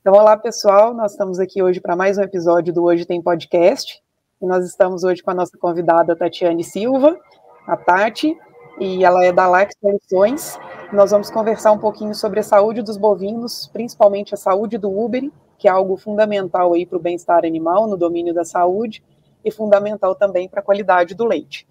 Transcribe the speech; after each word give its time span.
Então, 0.00 0.14
olá 0.14 0.38
pessoal, 0.38 0.94
nós 0.94 1.12
estamos 1.12 1.38
aqui 1.38 1.62
hoje 1.62 1.82
para 1.82 1.94
mais 1.94 2.16
um 2.16 2.22
episódio 2.22 2.72
do 2.72 2.82
Hoje 2.82 3.04
Tem 3.04 3.20
Podcast. 3.20 4.02
E 4.40 4.46
nós 4.46 4.64
estamos 4.64 5.04
hoje 5.04 5.22
com 5.22 5.30
a 5.30 5.34
nossa 5.34 5.58
convidada 5.58 6.16
Tatiane 6.16 6.64
Silva, 6.64 7.18
a 7.66 7.76
Tati, 7.76 8.34
e 8.78 9.04
ela 9.04 9.22
é 9.22 9.30
da 9.30 9.46
Lax 9.46 9.74
Soluções. 9.78 10.58
Nós 10.94 11.10
vamos 11.10 11.30
conversar 11.30 11.72
um 11.72 11.78
pouquinho 11.78 12.14
sobre 12.14 12.40
a 12.40 12.42
saúde 12.42 12.80
dos 12.80 12.96
bovinos, 12.96 13.68
principalmente 13.70 14.32
a 14.32 14.38
saúde 14.38 14.78
do 14.78 14.90
Uber, 14.90 15.30
que 15.58 15.68
é 15.68 15.70
algo 15.70 15.98
fundamental 15.98 16.72
aí 16.72 16.86
para 16.86 16.96
o 16.96 17.02
bem-estar 17.02 17.44
animal 17.44 17.86
no 17.86 17.98
domínio 17.98 18.32
da 18.32 18.46
saúde 18.46 19.02
e 19.44 19.50
fundamental 19.50 20.14
também 20.14 20.48
para 20.48 20.60
a 20.60 20.62
qualidade 20.62 21.14
do 21.14 21.24
leite. 21.24 21.66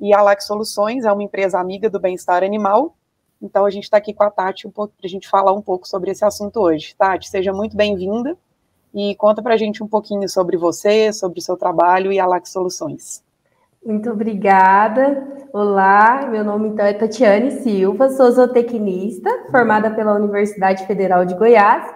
E 0.00 0.14
a 0.14 0.20
Lax 0.22 0.46
Soluções 0.46 1.04
é 1.04 1.12
uma 1.12 1.22
empresa 1.22 1.58
amiga 1.58 1.88
do 1.88 2.00
bem-estar 2.00 2.42
animal 2.42 2.94
então 3.42 3.66
a 3.66 3.70
gente 3.70 3.84
está 3.84 3.96
aqui 3.96 4.14
com 4.14 4.22
a 4.22 4.30
Tati 4.30 4.68
um 4.68 4.70
para 4.70 4.88
a 5.02 5.08
gente 5.08 5.28
falar 5.28 5.52
um 5.52 5.60
pouco 5.60 5.88
sobre 5.88 6.12
esse 6.12 6.24
assunto 6.24 6.60
hoje. 6.60 6.94
Tati, 6.96 7.28
seja 7.28 7.52
muito 7.52 7.76
bem-vinda 7.76 8.36
e 8.94 9.16
conta 9.16 9.42
para 9.42 9.54
a 9.54 9.56
gente 9.56 9.82
um 9.82 9.88
pouquinho 9.88 10.28
sobre 10.28 10.56
você, 10.56 11.12
sobre 11.12 11.40
o 11.40 11.42
seu 11.42 11.56
trabalho 11.56 12.12
e 12.12 12.20
a 12.20 12.26
LAC 12.26 12.46
Soluções. 12.46 13.22
Muito 13.84 14.08
obrigada. 14.10 15.26
Olá, 15.52 16.28
meu 16.30 16.44
nome 16.44 16.68
então 16.68 16.86
é 16.86 16.92
Tatiane 16.92 17.50
Silva, 17.50 18.10
sou 18.10 18.30
zootecnista, 18.30 19.28
formada 19.50 19.90
pela 19.90 20.14
Universidade 20.14 20.86
Federal 20.86 21.24
de 21.26 21.34
Goiás 21.34 21.92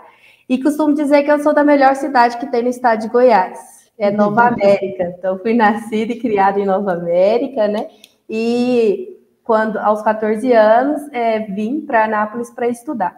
e 0.49 0.61
costumo 0.61 0.95
dizer 0.95 1.23
que 1.23 1.31
eu 1.31 1.39
sou 1.39 1.55
da 1.55 1.63
melhor 1.63 1.95
cidade 1.95 2.39
que 2.39 2.51
tem 2.51 2.63
no 2.63 2.69
estado 2.69 3.03
de 3.03 3.09
Goiás. 3.09 3.76
É 3.99 4.11
Nova. 4.11 4.49
América. 4.49 5.15
Então, 5.19 5.39
fui 5.39 5.55
nascida 5.55 6.13
e 6.13 6.19
criada 6.19 6.61
em 6.61 6.67
Nova 6.67 6.93
América, 6.93 7.67
né? 7.67 7.89
E 8.29 9.17
quando 9.43 9.79
aos 9.79 10.03
14 10.03 10.53
anos 10.53 11.01
é, 11.13 11.41
vim 11.41 11.81
para 11.81 12.05
Anápolis 12.05 12.51
para 12.51 12.69
estudar. 12.69 13.17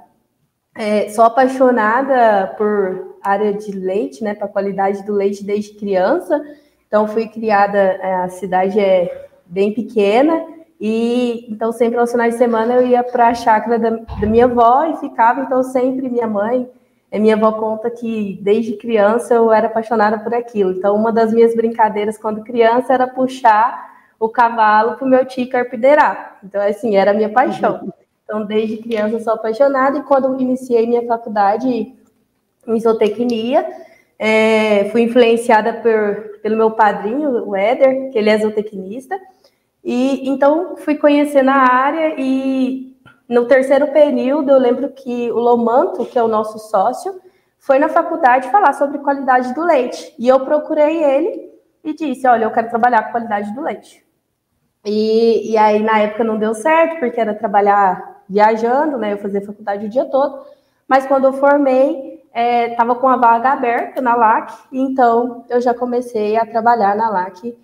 É, 0.77 1.09
sou 1.09 1.25
apaixonada 1.25 2.55
por 2.57 3.19
área 3.23 3.53
de 3.53 3.73
leite, 3.73 4.23
né, 4.23 4.35
para 4.35 4.47
qualidade 4.47 5.05
do 5.05 5.13
leite 5.13 5.43
desde 5.43 5.75
criança. 5.75 6.41
Então 6.87 7.09
fui 7.09 7.27
criada, 7.29 7.79
é, 7.79 8.15
a 8.15 8.29
cidade 8.29 8.79
é 8.79 9.29
bem 9.47 9.73
pequena 9.73 10.47
e 10.81 11.47
então 11.51 11.73
sempre 11.73 11.99
aos 11.99 12.13
finais 12.13 12.35
de 12.35 12.39
semana 12.39 12.75
eu 12.75 12.87
ia 12.87 13.03
para 13.03 13.29
a 13.29 13.35
chácara 13.35 13.79
da, 13.79 13.91
da, 13.91 14.27
minha 14.27 14.45
avó 14.45 14.85
e 14.85 14.97
ficava 14.99 15.41
então 15.41 15.63
sempre 15.63 16.09
minha 16.09 16.27
mãe, 16.27 16.71
é, 17.11 17.19
minha 17.19 17.35
avó 17.35 17.53
conta 17.53 17.91
que 17.91 18.39
desde 18.43 18.77
criança 18.77 19.35
eu 19.35 19.53
era 19.53 19.67
apaixonada 19.67 20.19
por 20.19 20.35
aquilo. 20.35 20.73
Então 20.73 20.95
uma 20.95 21.13
das 21.13 21.33
minhas 21.33 21.55
brincadeiras 21.55 22.19
quando 22.19 22.45
criança 22.45 22.93
era 22.93 23.07
puxar 23.07 23.89
o 24.19 24.29
cavalo 24.29 24.97
para 24.97 25.07
o 25.07 25.09
meu 25.09 25.25
tio 25.25 25.49
carpideirar. 25.49 26.39
Então, 26.43 26.61
assim, 26.61 26.97
era 26.97 27.13
a 27.13 27.15
minha 27.15 27.29
paixão. 27.29 27.93
Então, 28.25 28.45
desde 28.45 28.79
criança 28.79 29.15
eu 29.15 29.21
sou 29.21 29.35
apaixonada 29.35 29.99
e 29.99 30.03
quando 30.03 30.41
iniciei 30.41 30.87
minha 30.87 31.07
faculdade 31.07 31.95
em 32.67 32.81
zootecnia, 32.81 33.67
é, 34.19 34.87
fui 34.91 35.03
influenciada 35.03 35.75
por, 35.75 36.41
pelo 36.43 36.57
meu 36.57 36.73
padrinho, 36.73 37.49
o 37.49 37.57
Éder, 37.57 38.11
que 38.11 38.19
ele 38.19 38.29
é 38.29 38.37
zootecnista, 38.37 39.19
e 39.83 40.29
então 40.29 40.77
fui 40.77 40.97
conhecendo 40.97 41.51
a 41.51 41.55
área 41.55 42.15
e 42.19 42.98
no 43.29 43.47
terceiro 43.47 43.89
período 43.89 44.51
eu 44.51 44.59
lembro 44.59 44.89
que 44.91 45.31
o 45.31 45.39
Lomanto, 45.39 46.07
que 46.07 46.19
é 46.19 46.23
o 46.23 46.29
nosso 46.29 46.59
sócio, 46.59 47.21
foi 47.59 47.79
na 47.79 47.89
faculdade 47.89 48.51
falar 48.51 48.73
sobre 48.73 48.99
qualidade 48.99 49.53
do 49.55 49.63
leite. 49.63 50.15
E 50.19 50.27
eu 50.27 50.41
procurei 50.41 51.05
ele 51.05 51.53
e 51.85 51.93
disse: 51.93 52.27
Olha, 52.27 52.45
eu 52.45 52.51
quero 52.51 52.71
trabalhar 52.71 53.03
com 53.05 53.13
qualidade 53.13 53.53
do 53.55 53.61
leite. 53.61 54.05
E, 54.85 55.53
e 55.53 55.59
aí, 55.59 55.83
na 55.83 55.99
época, 55.99 56.25
não 56.25 56.39
deu 56.39 56.55
certo, 56.55 56.99
porque 57.01 57.21
era 57.21 57.35
trabalhar 57.35 58.23
viajando, 58.29 58.97
né? 58.97 59.13
Eu 59.13 59.19
fazia 59.19 59.45
faculdade 59.45 59.87
o 59.87 59.89
dia 59.89 60.07
todo. 60.07 60.47
Mas 60.87 61.07
quando 61.07 61.25
eu 61.25 61.33
formei, 61.35 62.25
estava 62.71 62.93
é, 62.93 62.97
com 62.97 63.09
a 63.09 63.17
vaga 63.17 63.51
aberta 63.51 64.01
na 64.01 64.15
LAC, 64.15 64.53
então 64.73 65.45
eu 65.51 65.61
já 65.61 65.75
comecei 65.75 66.37
a 66.37 66.47
trabalhar 66.47 66.97
na 66.97 67.11
LAC 67.11 67.57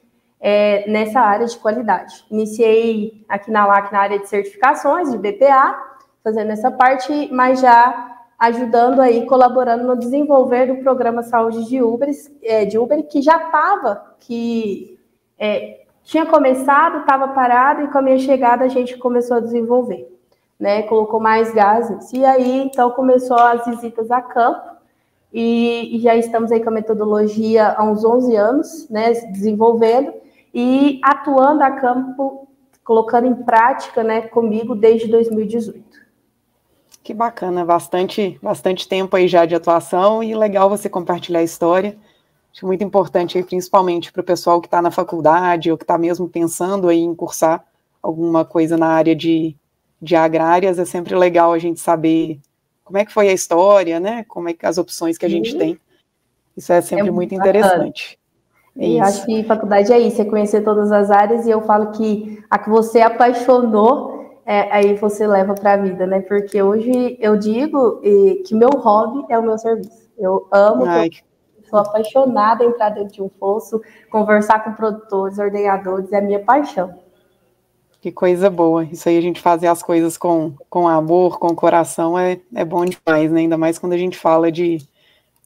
é, 0.46 0.86
nessa 0.86 1.20
área 1.20 1.46
de 1.46 1.56
qualidade. 1.56 2.22
Iniciei 2.30 3.24
aqui 3.26 3.50
na 3.50 3.64
LAC 3.64 3.90
na 3.90 4.00
área 4.00 4.18
de 4.18 4.28
certificações, 4.28 5.10
de 5.10 5.16
BPA, 5.16 5.74
fazendo 6.22 6.50
essa 6.50 6.70
parte, 6.70 7.30
mas 7.32 7.62
já 7.62 8.14
ajudando 8.38 9.00
aí, 9.00 9.24
colaborando 9.24 9.84
no 9.84 9.96
desenvolver 9.96 10.66
do 10.66 10.82
programa 10.82 11.22
Saúde 11.22 11.64
de 11.64 11.82
Uber, 11.82 12.10
é, 12.42 12.66
de 12.66 12.78
Uber 12.78 13.02
que 13.04 13.22
já 13.22 13.38
estava, 13.38 14.16
que 14.20 14.98
é, 15.38 15.86
tinha 16.02 16.26
começado, 16.26 16.98
estava 16.98 17.28
parado 17.28 17.80
e 17.80 17.88
com 17.88 17.96
a 17.96 18.02
minha 18.02 18.18
chegada 18.18 18.66
a 18.66 18.68
gente 18.68 18.98
começou 18.98 19.38
a 19.38 19.40
desenvolver, 19.40 20.14
né? 20.60 20.82
Colocou 20.82 21.20
mais 21.20 21.54
gases 21.54 22.12
e 22.12 22.22
aí 22.22 22.64
então 22.64 22.90
começou 22.90 23.38
as 23.38 23.64
visitas 23.64 24.10
a 24.10 24.20
campo 24.20 24.76
e, 25.32 25.96
e 25.96 26.00
já 26.00 26.14
estamos 26.14 26.52
aí 26.52 26.62
com 26.62 26.68
a 26.68 26.74
metodologia 26.74 27.74
há 27.78 27.82
uns 27.82 28.04
11 28.04 28.36
anos, 28.36 28.90
né? 28.90 29.10
Desenvolvendo 29.32 30.23
e 30.54 31.00
atuando 31.02 31.64
a 31.64 31.72
campo, 31.72 32.48
colocando 32.84 33.26
em 33.26 33.34
prática, 33.34 34.04
né? 34.04 34.22
Comigo 34.22 34.76
desde 34.76 35.08
2018. 35.08 35.82
Que 37.02 37.12
bacana, 37.12 37.64
bastante, 37.64 38.38
bastante 38.40 38.88
tempo 38.88 39.16
aí 39.16 39.26
já 39.26 39.44
de 39.44 39.54
atuação 39.54 40.22
e 40.22 40.34
legal 40.34 40.70
você 40.70 40.88
compartilhar 40.88 41.40
a 41.40 41.42
história. 41.44 41.98
Acho 42.54 42.66
muito 42.66 42.84
importante, 42.84 43.36
aí, 43.36 43.42
principalmente 43.42 44.12
para 44.12 44.20
o 44.20 44.24
pessoal 44.24 44.60
que 44.60 44.68
está 44.68 44.80
na 44.80 44.92
faculdade 44.92 45.70
ou 45.70 45.76
que 45.76 45.82
está 45.84 45.98
mesmo 45.98 46.28
pensando 46.28 46.88
aí 46.88 47.00
em 47.00 47.14
cursar 47.14 47.64
alguma 48.00 48.44
coisa 48.44 48.76
na 48.76 48.86
área 48.86 49.14
de, 49.14 49.56
de 50.00 50.14
agrárias, 50.14 50.78
é 50.78 50.84
sempre 50.84 51.16
legal 51.16 51.52
a 51.52 51.58
gente 51.58 51.80
saber 51.80 52.38
como 52.84 52.98
é 52.98 53.04
que 53.04 53.12
foi 53.12 53.28
a 53.28 53.32
história, 53.32 53.98
né? 53.98 54.24
Como 54.28 54.48
é 54.48 54.52
que 54.52 54.64
as 54.64 54.78
opções 54.78 55.18
que 55.18 55.26
a 55.26 55.28
gente 55.28 55.52
uhum. 55.52 55.58
tem. 55.58 55.80
Isso 56.56 56.72
é 56.72 56.80
sempre 56.80 57.08
é 57.08 57.10
muito, 57.10 57.32
muito 57.32 57.34
interessante. 57.34 58.18
É 58.76 58.88
e 58.88 59.00
acho 59.00 59.24
que 59.24 59.44
faculdade 59.44 59.92
é 59.92 59.98
isso, 59.98 60.20
é 60.20 60.24
conhecer 60.24 60.62
todas 60.62 60.90
as 60.90 61.10
áreas, 61.10 61.46
e 61.46 61.50
eu 61.50 61.60
falo 61.62 61.92
que 61.92 62.42
a 62.50 62.58
que 62.58 62.68
você 62.68 63.00
apaixonou, 63.00 64.40
é, 64.44 64.72
aí 64.72 64.94
você 64.94 65.26
leva 65.26 65.54
para 65.54 65.74
a 65.74 65.76
vida, 65.76 66.06
né? 66.06 66.20
Porque 66.20 66.60
hoje 66.60 67.16
eu 67.20 67.36
digo 67.36 68.00
que 68.44 68.54
meu 68.54 68.70
hobby 68.70 69.24
é 69.30 69.38
o 69.38 69.42
meu 69.42 69.56
serviço. 69.56 70.10
Eu 70.18 70.46
amo 70.52 70.84
Ai, 70.86 71.10
sou 71.68 71.78
apaixonada 71.78 72.64
em 72.64 72.68
entrar 72.68 72.90
dentro 72.90 73.14
de 73.14 73.22
um 73.22 73.30
fosso, 73.40 73.80
conversar 74.10 74.62
com 74.62 74.72
produtores, 74.72 75.38
ordenadores, 75.38 76.12
é 76.12 76.18
a 76.18 76.22
minha 76.22 76.40
paixão. 76.40 76.94
Que 78.00 78.12
coisa 78.12 78.50
boa. 78.50 78.84
Isso 78.84 79.08
aí 79.08 79.16
a 79.16 79.20
gente 79.22 79.40
fazer 79.40 79.66
as 79.66 79.82
coisas 79.82 80.18
com, 80.18 80.52
com 80.68 80.86
amor, 80.86 81.38
com 81.38 81.54
coração, 81.54 82.18
é, 82.18 82.38
é 82.54 82.64
bom 82.64 82.84
demais, 82.84 83.32
né? 83.32 83.40
Ainda 83.40 83.56
mais 83.56 83.78
quando 83.78 83.94
a 83.94 83.98
gente 83.98 84.18
fala 84.18 84.52
de, 84.52 84.78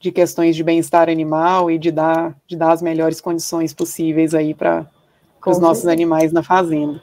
de 0.00 0.12
questões 0.12 0.54
de 0.54 0.62
bem-estar 0.62 1.08
animal 1.08 1.70
e 1.70 1.78
de 1.78 1.90
dar, 1.90 2.36
de 2.46 2.56
dar 2.56 2.72
as 2.72 2.82
melhores 2.82 3.20
condições 3.20 3.72
possíveis 3.74 4.34
aí 4.34 4.54
para 4.54 4.86
os 5.46 5.58
nossos 5.58 5.86
animais 5.86 6.32
na 6.32 6.42
fazenda. 6.42 7.02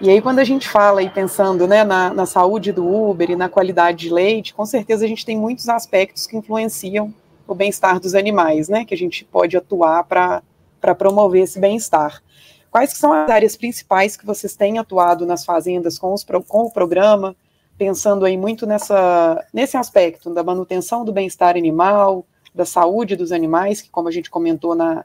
E 0.00 0.10
aí, 0.10 0.20
quando 0.20 0.40
a 0.40 0.44
gente 0.44 0.68
fala 0.68 1.02
e 1.02 1.08
pensando 1.08 1.66
né, 1.66 1.82
na, 1.82 2.12
na 2.12 2.26
saúde 2.26 2.70
do 2.70 2.86
Uber 2.86 3.30
e 3.30 3.36
na 3.36 3.48
qualidade 3.48 3.98
de 3.98 4.12
leite, 4.12 4.52
com 4.52 4.66
certeza 4.66 5.04
a 5.04 5.08
gente 5.08 5.24
tem 5.24 5.38
muitos 5.38 5.68
aspectos 5.68 6.26
que 6.26 6.36
influenciam 6.36 7.14
o 7.48 7.54
bem-estar 7.54 7.98
dos 7.98 8.14
animais, 8.14 8.68
né? 8.68 8.84
Que 8.84 8.92
a 8.92 8.96
gente 8.96 9.24
pode 9.24 9.56
atuar 9.56 10.04
para 10.04 10.94
promover 10.94 11.44
esse 11.44 11.58
bem-estar. 11.58 12.22
Quais 12.70 12.90
são 12.92 13.10
as 13.10 13.30
áreas 13.30 13.56
principais 13.56 14.16
que 14.18 14.26
vocês 14.26 14.54
têm 14.54 14.78
atuado 14.78 15.24
nas 15.24 15.46
fazendas 15.46 15.98
com, 15.98 16.12
os, 16.12 16.24
com 16.46 16.64
o 16.64 16.70
programa, 16.70 17.34
pensando 17.78 18.24
aí 18.24 18.36
muito 18.36 18.66
nessa, 18.66 19.44
nesse 19.52 19.76
aspecto 19.76 20.32
da 20.32 20.42
manutenção 20.42 21.04
do 21.04 21.12
bem-estar 21.12 21.56
animal, 21.56 22.24
da 22.54 22.64
saúde 22.64 23.16
dos 23.16 23.32
animais, 23.32 23.82
que 23.82 23.90
como 23.90 24.08
a 24.08 24.10
gente 24.10 24.30
comentou 24.30 24.74
na, 24.74 25.04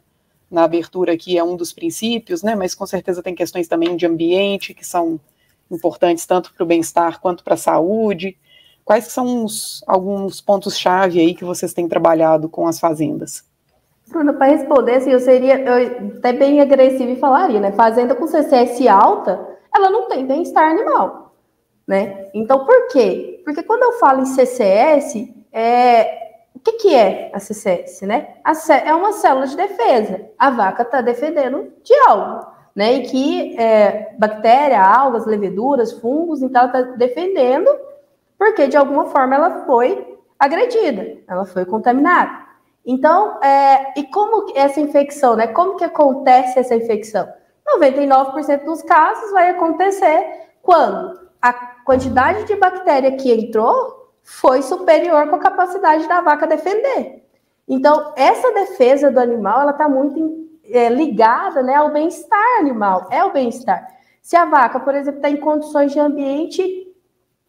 na 0.50 0.64
abertura 0.64 1.14
aqui 1.14 1.38
é 1.38 1.44
um 1.44 1.56
dos 1.56 1.74
princípios, 1.74 2.42
né? 2.42 2.56
Mas 2.56 2.74
com 2.74 2.86
certeza 2.86 3.22
tem 3.22 3.36
questões 3.36 3.68
também 3.68 3.96
de 3.96 4.06
ambiente 4.06 4.74
que 4.74 4.86
são 4.86 5.20
importantes 5.70 6.26
tanto 6.26 6.54
para 6.54 6.64
o 6.64 6.68
bem-estar 6.68 7.20
quanto 7.20 7.44
para 7.44 7.56
a 7.56 7.58
saúde. 7.58 8.38
Quais 8.84 9.06
são 9.06 9.46
os, 9.46 9.84
alguns 9.88 10.42
pontos-chave 10.42 11.20
aí 11.20 11.34
que 11.34 11.46
vocês 11.46 11.74
têm 11.74 11.88
trabalhado 11.88 12.50
com 12.50 12.68
as 12.68 12.80
fazendas? 12.80 13.44
Bruna, 14.10 14.34
para 14.34 14.48
responder, 14.48 14.96
assim, 14.96 15.12
eu 15.12 15.20
seria 15.20 15.60
eu, 15.60 16.18
até 16.18 16.34
bem 16.34 16.60
agressiva 16.60 17.12
e 17.12 17.16
falaria, 17.16 17.60
né? 17.60 17.72
Fazenda 17.72 18.14
com 18.14 18.28
CCS 18.28 18.86
alta, 18.88 19.40
ela 19.74 19.90
não 19.90 20.10
tem 20.10 20.26
bem-estar 20.26 20.70
animal, 20.70 21.21
né? 21.92 22.30
Então, 22.34 22.66
por 22.66 22.88
quê? 22.88 23.42
Porque 23.44 23.62
quando 23.64 23.84
eu 23.84 23.92
falo 24.00 24.22
em 24.22 24.26
CCS, 24.26 25.28
é, 25.52 26.38
o 26.56 26.60
que, 26.60 26.72
que 26.74 26.96
é 26.96 27.30
a 27.34 27.40
CCS, 27.40 28.04
né? 28.04 28.36
A, 28.46 28.54
é 28.86 28.96
uma 28.96 29.12
célula 29.12 29.46
de 29.46 29.58
defesa. 29.58 30.22
A 30.40 30.50
vaca 30.52 30.84
está 30.84 31.02
defendendo 31.02 31.70
de 31.84 31.94
algo, 32.08 32.48
né? 32.74 32.94
E 32.94 33.02
que 33.02 33.60
é, 33.60 34.16
bactéria, 34.18 34.82
algas, 34.82 35.26
leveduras, 35.26 35.92
fungos, 35.92 36.42
então 36.42 36.62
ela 36.62 36.80
está 36.80 36.96
defendendo 36.96 37.70
porque 38.38 38.68
de 38.68 38.78
alguma 38.78 39.08
forma 39.08 39.36
ela 39.36 39.66
foi 39.66 40.18
agredida, 40.40 41.18
ela 41.28 41.46
foi 41.46 41.66
contaminada. 41.66 42.32
Então, 42.86 43.38
é, 43.44 44.00
e 44.00 44.04
como 44.06 44.54
essa 44.56 44.80
infecção, 44.80 45.36
né? 45.36 45.48
Como 45.48 45.76
que 45.76 45.84
acontece 45.84 46.58
essa 46.58 46.74
infecção? 46.74 47.28
99% 47.78 48.64
dos 48.64 48.82
casos 48.82 49.30
vai 49.32 49.50
acontecer 49.50 50.48
quando 50.62 51.31
a 51.42 51.54
quantidade 51.84 52.46
de 52.46 52.56
bactéria 52.56 53.16
que 53.18 53.32
entrou 53.32 54.12
foi 54.24 54.62
superior 54.62 55.28
com 55.30 55.38
a 55.38 55.40
capacidade 55.40 56.08
da 56.08 56.22
vaca 56.22 56.46
defender. 56.46 57.24
Então, 57.68 58.14
essa 58.16 58.52
defesa 58.54 59.10
do 59.10 59.20
animal, 59.20 59.62
ela 59.62 59.72
está 59.72 59.90
muito 59.90 60.48
é, 60.66 60.90
ligada 60.90 61.64
né, 61.64 61.76
ao 61.76 61.92
bem-estar 61.92 62.60
animal, 62.60 63.08
é 63.10 63.24
o 63.24 63.32
bem-estar. 63.32 63.88
Se 64.22 64.36
a 64.36 64.46
vaca, 64.46 64.80
por 64.80 64.94
exemplo, 64.94 65.18
está 65.18 65.30
em 65.30 65.38
condições 65.38 65.92
de 65.92 66.00
ambiente 66.00 66.88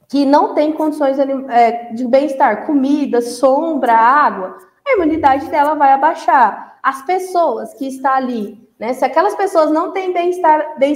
que 0.09 0.25
não 0.25 0.55
tem 0.55 0.73
condições 0.73 1.19
é, 1.19 1.93
de 1.93 2.06
bem-estar, 2.06 2.67
comida, 2.67 3.21
sombra, 3.21 3.94
água, 3.94 4.59
a 4.87 4.93
imunidade 4.93 5.49
dela 5.49 5.75
vai 5.75 5.93
abaixar. 5.93 6.79
As 6.83 7.03
pessoas 7.03 7.73
que 7.75 7.87
estão 7.87 8.12
ali, 8.12 8.69
né, 8.79 8.93
se 8.93 9.05
aquelas 9.05 9.35
pessoas 9.35 9.71
não 9.71 9.93
têm 9.93 10.12
bem-estar 10.12 10.79
bem 10.79 10.94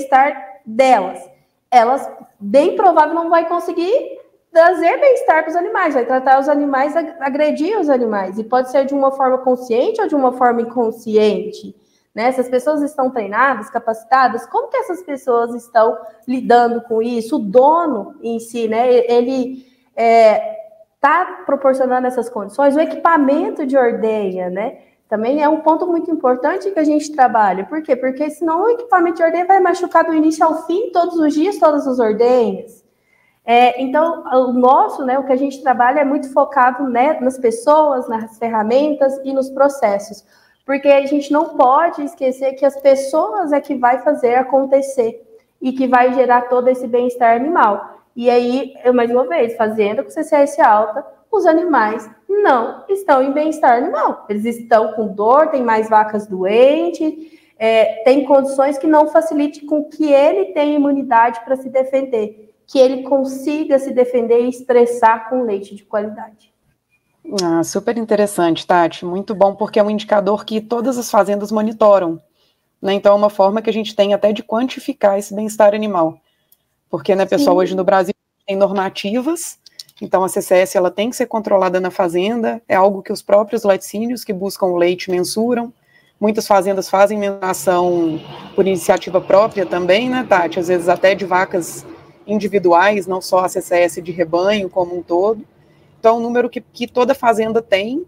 delas, 0.64 1.35
elas 1.76 2.08
bem 2.38 2.76
provável 2.76 3.14
não 3.14 3.30
vai 3.30 3.48
conseguir 3.48 4.18
trazer 4.52 4.98
bem-estar 4.98 5.42
para 5.42 5.50
os 5.50 5.56
animais, 5.56 5.94
vai 5.94 6.06
tratar 6.06 6.40
os 6.40 6.48
animais, 6.48 6.96
agredir 7.20 7.78
os 7.78 7.90
animais, 7.90 8.38
e 8.38 8.44
pode 8.44 8.70
ser 8.70 8.86
de 8.86 8.94
uma 8.94 9.12
forma 9.12 9.38
consciente 9.38 10.00
ou 10.00 10.08
de 10.08 10.14
uma 10.14 10.32
forma 10.32 10.62
inconsciente. 10.62 11.76
Né? 12.14 12.28
Essas 12.28 12.48
pessoas 12.48 12.80
estão 12.80 13.10
treinadas, 13.10 13.68
capacitadas, 13.68 14.46
como 14.46 14.68
que 14.68 14.78
essas 14.78 15.02
pessoas 15.02 15.54
estão 15.54 15.98
lidando 16.26 16.80
com 16.80 17.02
isso? 17.02 17.36
O 17.36 17.38
dono 17.38 18.14
em 18.22 18.40
si, 18.40 18.66
né? 18.66 18.90
Ele 18.90 19.66
está 19.90 20.02
é, 20.02 20.56
tá 20.98 21.42
proporcionando 21.44 22.06
essas 22.06 22.30
condições, 22.30 22.74
o 22.74 22.80
equipamento 22.80 23.66
de 23.66 23.76
ordenha, 23.76 24.48
né? 24.48 24.78
Também 25.08 25.42
é 25.42 25.48
um 25.48 25.60
ponto 25.60 25.86
muito 25.86 26.10
importante 26.10 26.70
que 26.70 26.78
a 26.78 26.84
gente 26.84 27.12
trabalha. 27.12 27.64
Por 27.64 27.82
quê? 27.82 27.94
Porque 27.94 28.28
senão 28.30 28.64
o 28.64 28.68
equipamento 28.68 29.16
de 29.16 29.22
ordenha 29.22 29.46
vai 29.46 29.60
machucar 29.60 30.04
do 30.04 30.14
início 30.14 30.44
ao 30.44 30.66
fim, 30.66 30.90
todos 30.90 31.16
os 31.16 31.32
dias, 31.32 31.58
todas 31.58 31.86
as 31.86 31.98
ordenhas. 31.98 32.84
É, 33.44 33.80
então, 33.80 34.24
o 34.24 34.52
nosso, 34.52 35.04
né, 35.04 35.18
o 35.18 35.24
que 35.24 35.32
a 35.32 35.36
gente 35.36 35.62
trabalha 35.62 36.00
é 36.00 36.04
muito 36.04 36.32
focado 36.32 36.88
né, 36.88 37.20
nas 37.20 37.38
pessoas, 37.38 38.08
nas 38.08 38.36
ferramentas 38.38 39.20
e 39.24 39.32
nos 39.32 39.48
processos 39.48 40.24
porque 40.66 40.88
a 40.88 41.06
gente 41.06 41.32
não 41.32 41.56
pode 41.56 42.02
esquecer 42.02 42.54
que 42.54 42.66
as 42.66 42.78
pessoas 42.80 43.52
é 43.52 43.60
que 43.60 43.76
vai 43.76 44.00
fazer 44.00 44.34
acontecer 44.34 45.24
e 45.62 45.72
que 45.72 45.86
vai 45.86 46.12
gerar 46.12 46.48
todo 46.48 46.66
esse 46.68 46.88
bem-estar 46.88 47.36
animal. 47.36 48.02
E 48.16 48.28
aí, 48.28 48.74
eu 48.84 48.92
mais 48.92 49.08
uma 49.10 49.26
vez, 49.28 49.56
fazendo 49.56 50.02
com 50.02 50.10
CCS 50.10 50.58
alta, 50.58 51.06
os 51.36 51.46
animais 51.46 52.08
não 52.28 52.84
estão 52.88 53.22
em 53.22 53.32
bem-estar 53.32 53.76
animal. 53.76 54.24
Eles 54.28 54.44
estão 54.44 54.92
com 54.92 55.08
dor, 55.08 55.48
tem 55.48 55.62
mais 55.62 55.88
vacas 55.88 56.26
doentes, 56.26 57.12
é, 57.58 58.02
tem 58.04 58.24
condições 58.24 58.78
que 58.78 58.86
não 58.86 59.08
facilitem 59.08 59.66
com 59.66 59.84
que 59.84 60.12
ele 60.12 60.52
tenha 60.52 60.76
imunidade 60.76 61.40
para 61.44 61.56
se 61.56 61.68
defender, 61.68 62.54
que 62.66 62.78
ele 62.78 63.02
consiga 63.02 63.78
se 63.78 63.92
defender 63.92 64.44
e 64.44 64.48
estressar 64.48 65.28
com 65.28 65.42
leite 65.42 65.74
de 65.74 65.84
qualidade. 65.84 66.54
Ah, 67.42 67.64
super 67.64 67.96
interessante, 67.96 68.66
Tati. 68.66 69.04
Muito 69.04 69.34
bom, 69.34 69.54
porque 69.54 69.80
é 69.80 69.82
um 69.82 69.90
indicador 69.90 70.44
que 70.44 70.60
todas 70.60 70.96
as 70.96 71.10
fazendas 71.10 71.50
monitoram. 71.50 72.20
Né? 72.80 72.94
Então, 72.94 73.12
é 73.12 73.16
uma 73.16 73.30
forma 73.30 73.60
que 73.60 73.70
a 73.70 73.72
gente 73.72 73.96
tem 73.96 74.14
até 74.14 74.32
de 74.32 74.42
quantificar 74.42 75.18
esse 75.18 75.34
bem-estar 75.34 75.74
animal. 75.74 76.20
Porque, 76.88 77.14
né, 77.16 77.26
pessoal, 77.26 77.56
Sim. 77.56 77.62
hoje 77.62 77.74
no 77.74 77.84
Brasil 77.84 78.14
tem 78.46 78.56
normativas, 78.56 79.58
então 80.00 80.22
a 80.22 80.28
CCS 80.28 80.76
ela 80.76 80.90
tem 80.90 81.10
que 81.10 81.16
ser 81.16 81.26
controlada 81.26 81.80
na 81.80 81.90
fazenda, 81.90 82.62
é 82.68 82.74
algo 82.74 83.02
que 83.02 83.12
os 83.12 83.22
próprios 83.22 83.62
laticínios 83.62 84.24
que 84.24 84.32
buscam 84.32 84.66
o 84.66 84.76
leite 84.76 85.10
mensuram. 85.10 85.72
Muitas 86.20 86.46
fazendas 86.46 86.88
fazem 86.88 87.18
mensuração 87.18 88.20
por 88.54 88.66
iniciativa 88.66 89.20
própria 89.20 89.66
também, 89.66 90.08
né, 90.08 90.24
Tati? 90.28 90.58
Às 90.58 90.68
vezes 90.68 90.88
até 90.88 91.14
de 91.14 91.24
vacas 91.24 91.84
individuais, 92.26 93.06
não 93.06 93.20
só 93.20 93.44
a 93.44 93.48
CCS 93.48 94.02
de 94.02 94.12
rebanho 94.12 94.68
como 94.68 94.96
um 94.96 95.02
todo. 95.02 95.44
Então, 95.98 96.16
é 96.16 96.18
um 96.18 96.22
número 96.22 96.48
que, 96.48 96.60
que 96.60 96.86
toda 96.86 97.14
fazenda 97.14 97.60
tem, 97.60 98.06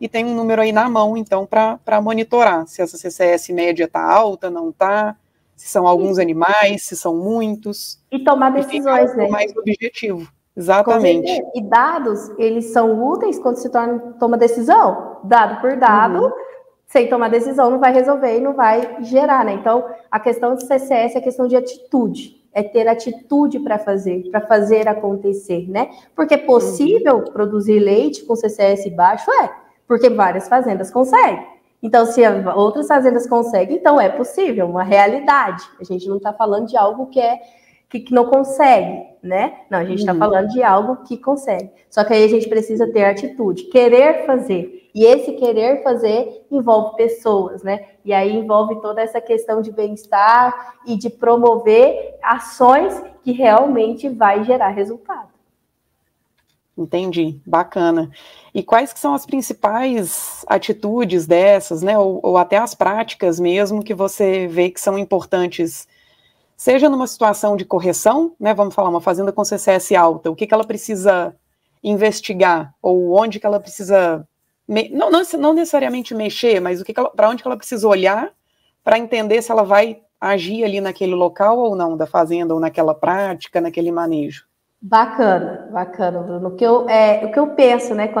e 0.00 0.08
tem 0.08 0.24
um 0.24 0.34
número 0.34 0.62
aí 0.62 0.72
na 0.72 0.88
mão, 0.88 1.16
então, 1.16 1.46
para 1.46 2.00
monitorar 2.00 2.66
se 2.66 2.80
essa 2.80 2.96
CCS 2.96 3.50
média 3.50 3.84
está 3.84 4.02
alta, 4.02 4.48
não 4.48 4.70
está, 4.70 5.14
se 5.54 5.68
são 5.68 5.86
alguns 5.86 6.16
e, 6.16 6.22
animais, 6.22 6.84
se 6.84 6.96
são 6.96 7.14
muitos. 7.14 8.00
E 8.10 8.18
tomar 8.24 8.50
decisões, 8.50 9.14
né? 9.14 9.28
mais 9.28 9.54
objetivo. 9.54 10.26
Exatamente. 10.56 11.42
E 11.54 11.62
dados, 11.62 12.30
eles 12.38 12.66
são 12.66 13.02
úteis 13.02 13.38
quando 13.38 13.56
se 13.56 13.70
torna, 13.70 13.98
toma 14.18 14.36
decisão. 14.36 15.18
Dado 15.24 15.60
por 15.60 15.76
dado, 15.76 16.24
uhum. 16.24 16.32
sem 16.86 17.08
tomar 17.08 17.28
decisão, 17.28 17.70
não 17.70 17.78
vai 17.78 17.92
resolver 17.92 18.36
e 18.36 18.40
não 18.40 18.54
vai 18.54 19.02
gerar, 19.02 19.44
né? 19.44 19.52
Então, 19.52 19.86
a 20.10 20.18
questão 20.18 20.54
de 20.54 20.66
CCS 20.66 21.16
é 21.16 21.20
questão 21.20 21.46
de 21.46 21.56
atitude 21.56 22.40
é 22.52 22.62
ter 22.62 22.88
atitude 22.88 23.60
para 23.60 23.78
fazer, 23.78 24.28
para 24.30 24.40
fazer 24.40 24.88
acontecer, 24.88 25.70
né? 25.70 25.88
Porque 26.14 26.34
é 26.34 26.38
possível 26.38 27.18
uhum. 27.18 27.24
produzir 27.32 27.78
leite 27.78 28.24
com 28.24 28.34
CCS 28.34 28.88
baixo? 28.94 29.30
É, 29.30 29.50
porque 29.86 30.10
várias 30.10 30.48
fazendas 30.48 30.90
conseguem. 30.90 31.46
Então, 31.82 32.04
se 32.04 32.20
outras 32.54 32.86
fazendas 32.86 33.26
conseguem, 33.26 33.76
então 33.76 34.00
é 34.00 34.08
possível, 34.08 34.66
uma 34.66 34.82
realidade. 34.82 35.64
A 35.80 35.84
gente 35.84 36.08
não 36.08 36.18
está 36.18 36.32
falando 36.32 36.66
de 36.66 36.76
algo 36.76 37.06
que 37.06 37.20
é 37.20 37.40
que, 37.90 37.98
que 37.98 38.14
não 38.14 38.26
consegue, 38.26 39.04
né? 39.20 39.62
Não, 39.68 39.80
a 39.80 39.84
gente 39.84 39.98
está 39.98 40.12
uhum. 40.12 40.18
falando 40.20 40.48
de 40.48 40.62
algo 40.62 41.04
que 41.04 41.18
consegue. 41.18 41.70
Só 41.90 42.04
que 42.04 42.14
aí 42.14 42.24
a 42.24 42.28
gente 42.28 42.48
precisa 42.48 42.90
ter 42.90 43.04
atitude, 43.04 43.64
querer 43.64 44.24
fazer. 44.24 44.88
E 44.94 45.04
esse 45.04 45.32
querer 45.32 45.82
fazer 45.82 46.46
envolve 46.50 46.96
pessoas, 46.96 47.62
né? 47.62 47.84
E 48.04 48.12
aí 48.12 48.34
envolve 48.34 48.80
toda 48.80 49.02
essa 49.02 49.20
questão 49.20 49.60
de 49.60 49.72
bem-estar 49.72 50.76
e 50.86 50.96
de 50.96 51.10
promover 51.10 52.16
ações 52.22 53.02
que 53.22 53.32
realmente 53.32 54.08
vai 54.08 54.44
gerar 54.44 54.68
resultado. 54.68 55.28
Entendi, 56.78 57.40
bacana. 57.44 58.10
E 58.54 58.62
quais 58.62 58.92
que 58.92 59.00
são 59.00 59.14
as 59.14 59.26
principais 59.26 60.44
atitudes 60.46 61.26
dessas, 61.26 61.82
né, 61.82 61.98
ou, 61.98 62.20
ou 62.22 62.38
até 62.38 62.56
as 62.56 62.74
práticas 62.74 63.38
mesmo 63.38 63.82
que 63.82 63.92
você 63.92 64.46
vê 64.46 64.70
que 64.70 64.80
são 64.80 64.96
importantes 64.96 65.86
seja 66.60 66.90
numa 66.90 67.06
situação 67.06 67.56
de 67.56 67.64
correção, 67.64 68.34
né, 68.38 68.52
vamos 68.52 68.74
falar, 68.74 68.90
uma 68.90 69.00
fazenda 69.00 69.32
com 69.32 69.42
CCS 69.42 69.92
alta, 69.92 70.30
o 70.30 70.36
que, 70.36 70.46
que 70.46 70.52
ela 70.52 70.66
precisa 70.66 71.34
investigar, 71.82 72.74
ou 72.82 73.18
onde 73.18 73.40
que 73.40 73.46
ela 73.46 73.58
precisa, 73.58 74.28
não, 74.68 75.10
não, 75.10 75.22
não 75.38 75.54
necessariamente 75.54 76.14
mexer, 76.14 76.60
mas 76.60 76.78
o 76.78 76.84
que, 76.84 76.92
que 76.92 77.02
para 77.16 77.30
onde 77.30 77.40
que 77.40 77.48
ela 77.48 77.56
precisa 77.56 77.88
olhar 77.88 78.30
para 78.84 78.98
entender 78.98 79.40
se 79.40 79.50
ela 79.50 79.62
vai 79.62 80.02
agir 80.20 80.62
ali 80.62 80.82
naquele 80.82 81.14
local 81.14 81.58
ou 81.58 81.74
não, 81.74 81.96
da 81.96 82.06
fazenda, 82.06 82.52
ou 82.52 82.60
naquela 82.60 82.94
prática, 82.94 83.58
naquele 83.58 83.90
manejo. 83.90 84.44
Bacana, 84.82 85.66
bacana, 85.72 86.20
Bruno. 86.20 86.48
O 86.48 86.56
que 86.56 86.64
eu, 86.64 86.86
é, 86.90 87.24
o 87.24 87.32
que 87.32 87.38
eu 87.38 87.46
penso, 87.54 87.94
né, 87.94 88.12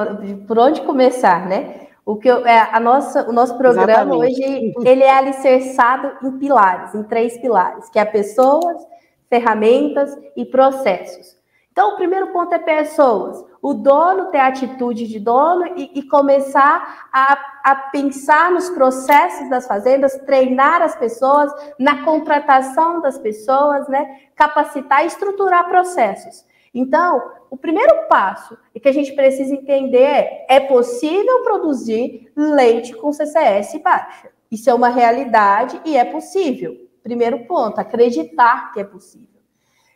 por 0.46 0.58
onde 0.58 0.80
começar, 0.80 1.46
né? 1.46 1.88
O 2.10 2.16
que 2.16 2.26
eu, 2.26 2.44
é, 2.44 2.68
a 2.72 2.80
nossa, 2.80 3.28
o 3.30 3.32
nosso 3.32 3.56
programa 3.56 3.92
Exatamente. 3.92 4.32
hoje 4.32 4.74
ele 4.84 5.04
é 5.04 5.16
alicerçado 5.16 6.10
em 6.26 6.38
pilares, 6.38 6.92
em 6.92 7.04
três 7.04 7.38
pilares, 7.38 7.88
que 7.88 8.00
é 8.00 8.04
pessoas, 8.04 8.84
ferramentas 9.28 10.18
e 10.36 10.44
processos. 10.44 11.38
Então, 11.70 11.94
o 11.94 11.96
primeiro 11.96 12.32
ponto 12.32 12.52
é 12.52 12.58
pessoas. 12.58 13.44
O 13.62 13.74
dono 13.74 14.32
ter 14.32 14.38
a 14.38 14.48
atitude 14.48 15.06
de 15.06 15.20
dono 15.20 15.64
e, 15.76 16.00
e 16.00 16.02
começar 16.02 17.06
a, 17.12 17.38
a, 17.62 17.76
pensar 17.76 18.50
nos 18.50 18.68
processos 18.70 19.48
das 19.48 19.68
fazendas, 19.68 20.18
treinar 20.26 20.82
as 20.82 20.96
pessoas, 20.96 21.52
na 21.78 22.04
contratação 22.04 23.00
das 23.00 23.18
pessoas, 23.18 23.86
né? 23.86 24.04
capacitar 24.34 25.04
e 25.04 25.06
estruturar 25.06 25.68
processos. 25.68 26.44
Então, 26.74 27.22
o 27.50 27.56
primeiro 27.56 28.06
passo 28.08 28.56
que 28.80 28.88
a 28.88 28.92
gente 28.92 29.12
precisa 29.12 29.54
entender 29.54 29.98
é: 29.98 30.46
é 30.48 30.60
possível 30.60 31.42
produzir 31.42 32.30
leite 32.36 32.94
com 32.94 33.12
CCS 33.12 33.78
baixa. 33.82 34.30
Isso 34.50 34.70
é 34.70 34.74
uma 34.74 34.88
realidade 34.88 35.80
e 35.84 35.96
é 35.96 36.04
possível. 36.04 36.76
Primeiro 37.02 37.46
ponto, 37.46 37.78
acreditar 37.78 38.72
que 38.72 38.80
é 38.80 38.84
possível. 38.84 39.28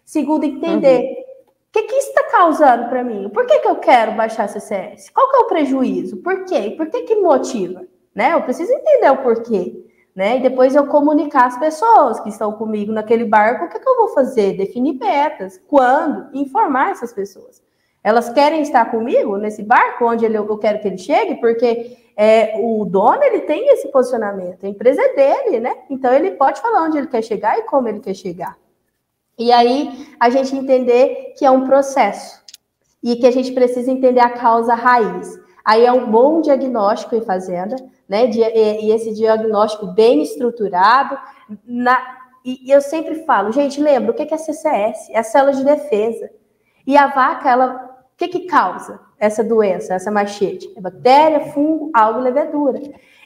Segundo, 0.05 0.45
entender 0.45 1.01
uhum. 1.01 1.13
o 1.13 1.73
que, 1.73 1.83
que 1.83 1.95
isso 1.95 2.09
está 2.09 2.25
causando 2.31 2.89
para 2.89 3.03
mim. 3.03 3.29
Por 3.31 3.47
que, 3.47 3.59
que 3.59 3.69
eu 3.69 3.77
quero 3.77 4.13
baixar 4.13 4.49
CCS? 4.49 5.11
Qual 5.11 5.31
que 5.31 5.37
é 5.37 5.41
o 5.41 5.47
prejuízo? 5.47 6.19
Por 6.19 6.45
quê? 6.45 6.75
Por 6.77 6.89
que, 6.89 7.03
que 7.03 7.17
motiva? 7.17 7.87
Né? 8.15 8.33
Eu 8.33 8.43
preciso 8.43 8.73
entender 8.73 9.11
o 9.11 9.23
porquê 9.23 9.85
né? 10.15 10.37
E 10.37 10.43
depois 10.43 10.75
eu 10.75 10.87
comunicar 10.87 11.47
as 11.47 11.59
pessoas 11.59 12.21
que 12.21 12.29
estão 12.29 12.53
comigo 12.53 12.93
naquele 12.93 13.25
barco, 13.25 13.65
o 13.65 13.69
que, 13.69 13.77
é 13.77 13.81
que 13.81 13.89
eu 13.89 13.97
vou 13.97 14.09
fazer? 14.09 14.57
Definir 14.57 14.95
metas, 14.95 15.61
quando, 15.67 16.29
informar 16.33 16.93
essas 16.93 17.13
pessoas. 17.13 17.63
Elas 18.03 18.29
querem 18.29 18.63
estar 18.63 18.91
comigo 18.91 19.37
nesse 19.37 19.63
barco, 19.63 20.05
onde 20.05 20.25
ele, 20.25 20.37
eu 20.37 20.59
quero 20.59 20.79
que 20.81 20.87
ele 20.87 20.99
chegue, 20.99 21.37
porque 21.37 21.97
é, 22.17 22.61
o 22.61 22.85
dono 22.85 23.23
ele 23.25 23.41
tem 23.41 23.69
esse 23.71 23.89
posicionamento, 23.89 24.65
a 24.65 24.69
empresa 24.69 25.03
é 25.03 25.15
dele, 25.15 25.61
né? 25.61 25.75
Então 25.91 26.13
ele 26.13 26.33
pode 26.33 26.61
falar 26.61 26.85
onde 26.85 26.99
ele 26.99 27.09
quer 27.09 27.23
chegar 27.23 27.59
e 27.59 27.63
como 27.63 27.89
ele 27.89 28.01
quer 28.01 28.15
chegar. 28.15 28.57
E 29.37 29.51
aí 29.51 30.15
a 30.21 30.31
gente 30.31 30.55
entender 30.55 31.35
que 31.37 31.45
é 31.45 31.51
um 31.51 31.67
processo 31.67 32.41
e 33.03 33.17
que 33.17 33.27
a 33.27 33.33
gente 33.33 33.53
precisa 33.53 33.91
entender 33.91 34.21
a 34.21 34.31
causa 34.31 34.75
raiz. 34.75 35.41
Aí 35.65 35.85
é 35.85 35.91
um 35.91 36.11
bom 36.11 36.41
diagnóstico 36.41 37.17
em 37.17 37.23
fazenda, 37.23 37.75
né? 38.09 38.31
E, 38.31 38.93
esse 38.93 39.13
diagnóstico 39.13 39.87
bem 39.87 40.23
estruturado. 40.23 41.19
Na, 41.65 42.01
e, 42.45 42.71
eu 42.71 42.81
sempre 42.81 43.25
falo, 43.25 43.53
gente, 43.53 43.81
lembra 43.81 44.11
o 44.11 44.15
que 44.15 44.35
é 44.35 44.37
CCS? 44.37 45.11
É 45.11 45.19
a 45.19 45.23
célula 45.23 45.55
de 45.55 45.65
defesa. 45.65 46.31
E 46.87 46.97
a 46.97 47.07
vaca, 47.07 47.49
ela, 47.49 48.05
o 48.13 48.17
que, 48.17 48.29
que 48.29 48.41
causa 48.41 49.01
essa 49.19 49.43
doença, 49.43 49.95
essa 49.95 50.11
machete? 50.11 50.73
É 50.77 50.81
bactéria, 50.81 51.53
fungo, 51.53 51.91
algo 51.95 52.21
levedura. 52.21 52.81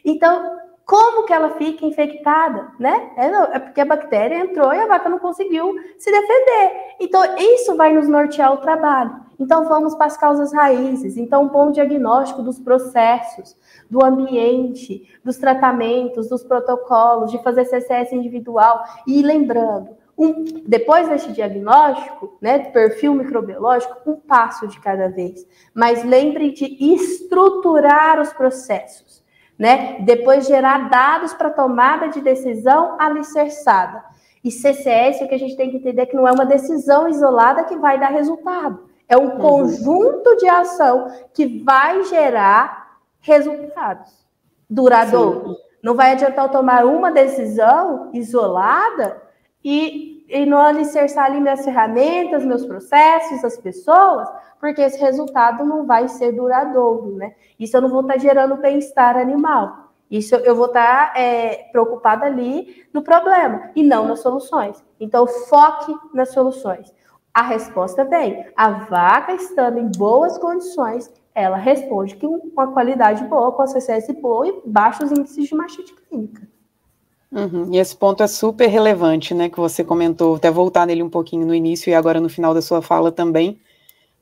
Então, 0.04 0.58
como 0.88 1.26
que 1.26 1.34
ela 1.34 1.50
fica 1.50 1.84
infectada, 1.84 2.72
né? 2.78 3.10
É, 3.16 3.26
é, 3.26 3.58
porque 3.58 3.80
a 3.80 3.84
bactéria 3.84 4.38
entrou 4.38 4.72
e 4.72 4.78
a 4.78 4.86
vaca 4.86 5.08
não 5.10 5.18
conseguiu 5.18 5.74
se 5.98 6.10
defender. 6.10 6.94
Então, 6.98 7.22
isso 7.36 7.76
vai 7.76 7.92
nos 7.92 8.08
nortear 8.08 8.54
o 8.54 8.56
trabalho. 8.56 9.27
Então, 9.38 9.64
vamos 9.66 9.94
para 9.94 10.06
as 10.06 10.16
causas 10.16 10.52
raízes. 10.52 11.16
Então, 11.16 11.44
um 11.44 11.48
bom 11.48 11.70
diagnóstico 11.70 12.42
dos 12.42 12.58
processos, 12.58 13.56
do 13.88 14.04
ambiente, 14.04 15.08
dos 15.24 15.36
tratamentos, 15.36 16.28
dos 16.28 16.42
protocolos, 16.42 17.30
de 17.30 17.42
fazer 17.42 17.64
CCS 17.64 18.12
individual. 18.12 18.82
E 19.06 19.22
lembrando, 19.22 19.90
um, 20.16 20.44
depois 20.66 21.08
desse 21.08 21.32
diagnóstico, 21.32 22.36
né, 22.40 22.58
do 22.58 22.72
perfil 22.72 23.14
microbiológico, 23.14 23.98
um 24.04 24.16
passo 24.16 24.66
de 24.66 24.80
cada 24.80 25.08
vez. 25.08 25.46
Mas 25.72 26.04
lembre 26.04 26.50
de 26.50 26.64
estruturar 26.94 28.20
os 28.20 28.32
processos 28.32 29.18
né? 29.58 29.98
Depois 30.00 30.46
gerar 30.46 30.88
dados 30.88 31.34
para 31.34 31.50
tomada 31.50 32.08
de 32.08 32.20
decisão 32.20 32.96
alicerçada. 32.98 34.04
E 34.44 34.52
CCS, 34.52 35.20
o 35.20 35.28
que 35.28 35.34
a 35.34 35.38
gente 35.38 35.56
tem 35.56 35.70
que 35.70 35.78
entender 35.78 36.02
é 36.02 36.06
que 36.06 36.14
não 36.14 36.28
é 36.28 36.32
uma 36.32 36.46
decisão 36.46 37.08
isolada 37.08 37.64
que 37.64 37.76
vai 37.76 37.98
dar 37.98 38.10
resultado. 38.10 38.87
É 39.08 39.16
um 39.16 39.30
uhum. 39.30 39.38
conjunto 39.38 40.36
de 40.36 40.48
ação 40.48 41.10
que 41.32 41.62
vai 41.62 42.04
gerar 42.04 42.98
resultados 43.20 44.28
duradouros. 44.68 45.56
Não 45.82 45.94
vai 45.94 46.12
adiantar 46.12 46.46
eu 46.46 46.52
tomar 46.52 46.84
uma 46.84 47.10
decisão 47.10 48.10
isolada 48.12 49.22
e, 49.64 50.26
e 50.28 50.44
não 50.44 50.60
alicerçar 50.60 51.26
ali 51.26 51.40
minhas 51.40 51.64
ferramentas, 51.64 52.44
meus 52.44 52.66
processos, 52.66 53.44
as 53.44 53.56
pessoas, 53.56 54.28
porque 54.60 54.82
esse 54.82 55.00
resultado 55.00 55.64
não 55.64 55.86
vai 55.86 56.08
ser 56.08 56.32
duradouro, 56.32 57.16
né? 57.16 57.34
Isso 57.58 57.76
eu 57.76 57.80
não 57.80 57.88
vou 57.88 58.02
estar 58.02 58.18
gerando 58.18 58.56
bem-estar 58.56 59.16
animal. 59.16 59.88
Isso 60.10 60.34
eu 60.36 60.56
vou 60.56 60.66
estar 60.66 61.12
é, 61.16 61.68
preocupada 61.70 62.26
ali 62.26 62.86
no 62.92 63.02
problema 63.02 63.70
e 63.76 63.82
não 63.82 64.08
nas 64.08 64.20
soluções. 64.20 64.82
Então, 64.98 65.26
foque 65.26 65.94
nas 66.14 66.30
soluções. 66.30 66.92
A 67.38 67.42
resposta 67.42 68.04
vem. 68.04 68.44
A 68.56 68.70
vaca 68.70 69.32
estando 69.32 69.78
em 69.78 69.88
boas 69.96 70.36
condições, 70.38 71.08
ela 71.32 71.56
responde 71.56 72.16
com 72.16 72.26
uma 72.26 72.72
qualidade 72.72 73.22
boa, 73.26 73.52
com 73.52 73.62
a 73.62 73.66
CCS 73.68 74.08
boa 74.20 74.48
e 74.48 74.60
baixos 74.66 75.12
índices 75.12 75.46
de 75.46 75.54
machite 75.54 75.94
clínica. 75.94 76.42
Uhum. 77.30 77.72
E 77.72 77.78
esse 77.78 77.94
ponto 77.94 78.24
é 78.24 78.26
super 78.26 78.66
relevante, 78.66 79.34
né, 79.34 79.48
que 79.48 79.60
você 79.60 79.84
comentou, 79.84 80.34
até 80.34 80.50
voltar 80.50 80.84
nele 80.84 81.00
um 81.00 81.08
pouquinho 81.08 81.46
no 81.46 81.54
início 81.54 81.88
e 81.88 81.94
agora 81.94 82.20
no 82.20 82.28
final 82.28 82.52
da 82.52 82.60
sua 82.60 82.82
fala 82.82 83.12
também, 83.12 83.60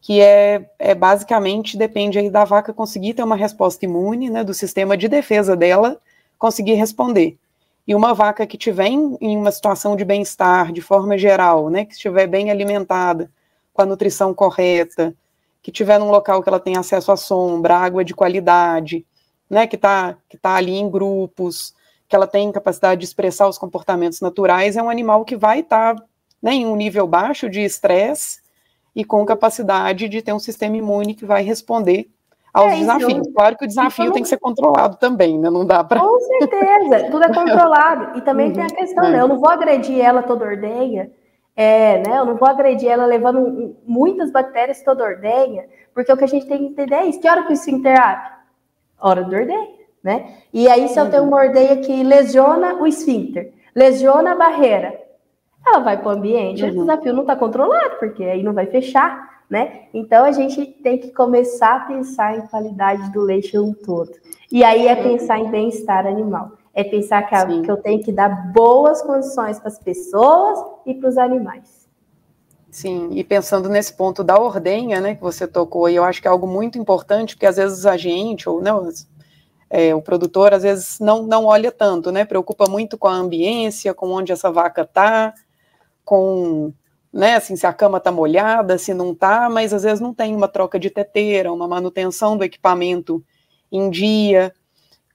que 0.03 0.21
é, 0.21 0.71
é 0.79 0.95
basicamente 0.95 1.79
depende 1.79 2.19
aí 2.19 2.29
da 2.29 2.45
vaca 2.45 2.75
conseguir 2.75 3.15
ter 3.15 3.23
uma 3.23 3.35
resposta 3.35 3.83
imune, 3.87 4.29
né, 4.29 4.45
do 4.45 4.53
sistema 4.53 4.95
de 4.95 5.09
defesa 5.09 5.57
dela 5.57 5.99
conseguir 6.39 6.75
responder. 6.75 7.39
E 7.87 7.95
uma 7.95 8.13
vaca 8.13 8.47
que 8.47 8.59
tiver 8.59 8.89
em, 8.89 9.17
uma 9.21 9.53
situação 9.53 9.95
de 9.95 10.05
bem-estar, 10.05 10.73
de 10.73 10.81
forma 10.81 11.17
geral, 11.17 11.71
né, 11.71 11.85
que 11.85 11.95
estiver 11.95 12.27
bem 12.27 12.51
alimentada, 12.51 13.31
com 13.73 13.83
a 13.83 13.87
nutrição 13.87 14.35
correta, 14.35 15.15
que 15.63 15.71
tiver 15.71 15.99
num 15.99 16.11
local 16.11 16.43
que 16.43 16.49
ela 16.49 16.59
tem 16.59 16.77
acesso 16.77 17.13
à 17.13 17.17
sombra, 17.17 17.77
água 17.77 18.05
de 18.05 18.15
qualidade, 18.15 19.07
né, 19.49 19.67
que 19.67 19.77
está 19.77 20.17
que 20.29 20.37
tá 20.37 20.55
ali 20.55 20.75
em 20.75 20.91
grupos, 20.91 21.75
que 22.09 22.17
ela 22.17 22.27
tem 22.27 22.51
capacidade 22.51 23.01
de 23.01 23.07
expressar 23.07 23.49
os 23.49 23.59
comportamentos 23.59 24.21
naturais, 24.21 24.77
é 24.77 24.83
um 24.83 24.91
animal 24.91 25.25
que 25.25 25.37
vai 25.37 25.61
estar 25.61 25.95
tá, 25.95 26.03
né, 26.43 26.55
em 26.55 26.67
um 26.67 26.77
nível 26.77 27.07
baixo 27.07 27.49
de 27.49 27.61
estresse 27.61 28.41
e 28.95 29.05
com 29.05 29.25
capacidade 29.25 30.09
de 30.09 30.23
ter 30.23 30.33
um 30.33 30.39
sistema 30.39 30.77
imune 30.77 31.15
que 31.15 31.25
vai 31.25 31.43
responder 31.43 32.09
aos 32.57 32.73
é, 32.73 32.77
desafios. 32.79 33.29
Claro 33.35 33.57
que 33.59 33.65
o 33.65 33.69
desafio 33.69 34.13
tem 34.13 34.23
que 34.23 34.29
ser 34.29 34.39
controlado 34.39 34.97
também, 34.97 35.39
né? 35.39 35.51
Não 35.51 35.67
dá 35.67 35.85
para. 35.85 36.01
Com 36.01 36.19
certeza, 36.21 37.11
tudo 37.11 37.25
é 37.25 37.29
controlado. 37.35 38.19
E 38.19 38.23
também 38.23 38.49
uhum, 38.49 38.53
tem 38.55 38.63
a 38.63 38.67
uhum. 38.67 38.75
questão, 38.75 39.05
é. 39.05 39.11
né? 39.11 39.21
Eu 39.21 39.29
não 39.29 39.39
vou 39.39 39.51
agredir 39.51 40.01
ela 40.01 40.23
toda 40.23 40.47
ordenha, 40.47 41.11
é, 41.55 41.99
né? 41.99 42.19
Eu 42.19 42.25
não 42.25 42.37
vou 42.37 42.49
agredir 42.49 42.89
ela 42.89 43.05
levando 43.05 43.77
muitas 43.87 44.31
bactérias 44.31 44.83
toda 44.83 45.05
ordenha, 45.05 45.67
porque 45.93 46.11
o 46.11 46.17
que 46.17 46.25
a 46.25 46.29
gente 46.29 46.47
tem 46.47 46.59
que 46.59 46.65
entender 46.65 46.95
é 46.95 47.07
isso. 47.07 47.21
Que 47.21 47.29
hora 47.29 47.43
que 47.43 47.51
o 47.51 47.53
esfíncter 47.53 48.01
abre? 48.01 48.31
Hora 48.99 49.23
do 49.23 49.37
ordenha, 49.37 49.69
né? 50.03 50.37
E 50.53 50.67
aí, 50.69 50.89
se 50.89 50.99
eu 50.99 51.11
tenho 51.11 51.25
uma 51.25 51.37
ordenha 51.37 51.77
que 51.77 52.03
lesiona 52.03 52.77
o 52.77 52.87
esfíncter, 52.87 53.53
lesiona 53.75 54.33
a 54.33 54.37
barreira, 54.37 54.99
ela 55.67 55.81
vai 55.81 55.99
para 55.99 56.09
o 56.09 56.11
ambiente, 56.13 56.63
uhum. 56.63 56.71
o 56.71 56.73
desafio 56.73 57.13
não 57.13 57.23
está 57.23 57.35
controlado, 57.35 57.97
porque 57.99 58.23
aí 58.23 58.43
não 58.43 58.53
vai 58.53 58.67
fechar, 58.67 59.43
né? 59.51 59.83
Então 59.93 60.25
a 60.25 60.33
gente 60.33 60.65
tem 60.65 60.99
que 60.99 61.11
começar 61.11 61.77
a 61.77 61.81
pensar 61.81 62.37
em 62.37 62.47
qualidade 62.47 63.11
do 63.13 63.21
leite 63.21 63.59
um 63.59 63.73
todo. 63.73 64.13
E 64.51 64.63
aí 64.63 64.87
é 64.87 64.95
pensar 64.95 65.39
em 65.39 65.51
bem-estar 65.51 66.07
animal. 66.07 66.53
É 66.73 66.85
pensar 66.85 67.23
que, 67.23 67.35
a, 67.35 67.47
que 67.47 67.71
eu 67.71 67.77
tenho 67.79 68.03
que 68.03 68.13
dar 68.13 68.53
boas 68.53 69.03
condições 69.03 69.59
para 69.59 69.69
as 69.69 69.79
pessoas 69.79 70.59
e 70.85 70.95
para 70.95 71.09
os 71.09 71.19
animais. 71.19 71.87
Sim, 72.71 73.09
e 73.13 73.25
pensando 73.25 73.71
nesse 73.71 73.95
ponto 73.95 74.23
da 74.23 74.39
ordenha, 74.39 75.01
né, 75.01 75.15
que 75.15 75.23
você 75.23 75.49
tocou, 75.49 75.89
e 75.89 75.97
eu 75.97 76.05
acho 76.05 76.21
que 76.21 76.29
é 76.29 76.31
algo 76.31 76.47
muito 76.47 76.77
importante, 76.77 77.35
porque 77.35 77.47
às 77.47 77.57
vezes 77.57 77.87
a 77.87 77.97
gente, 77.97 78.47
ou 78.47 78.61
não, 78.61 78.91
é, 79.71 79.95
o 79.95 80.03
produtor 80.03 80.53
às 80.53 80.63
vezes 80.63 81.01
não, 81.01 81.23
não 81.23 81.47
olha 81.47 81.73
tanto, 81.73 82.13
né, 82.13 82.27
preocupa 82.27 82.67
muito 82.69 82.99
com 82.99 83.09
a 83.09 83.15
ambiência, 83.15 83.95
com 83.95 84.11
onde 84.11 84.31
essa 84.31 84.51
vaca 84.53 84.83
está, 84.83 85.33
com, 86.07 86.73
né, 87.13 87.35
assim, 87.35 87.57
se 87.57 87.67
a 87.67 87.73
cama 87.73 87.99
está 87.99 88.13
molhada, 88.13 88.79
se 88.79 88.95
não 88.95 89.11
está, 89.11 89.51
mas 89.51 89.75
às 89.75 89.83
vezes 89.83 90.01
não 90.01 90.15
tem 90.15 90.35
uma 90.35 90.47
troca 90.47 90.79
de 90.79 90.89
teteira, 90.89 91.53
uma 91.53 91.67
manutenção 91.67 92.39
do 92.39 92.45
equipamento 92.45 93.23
em 93.73 93.91
dia, 93.91 94.55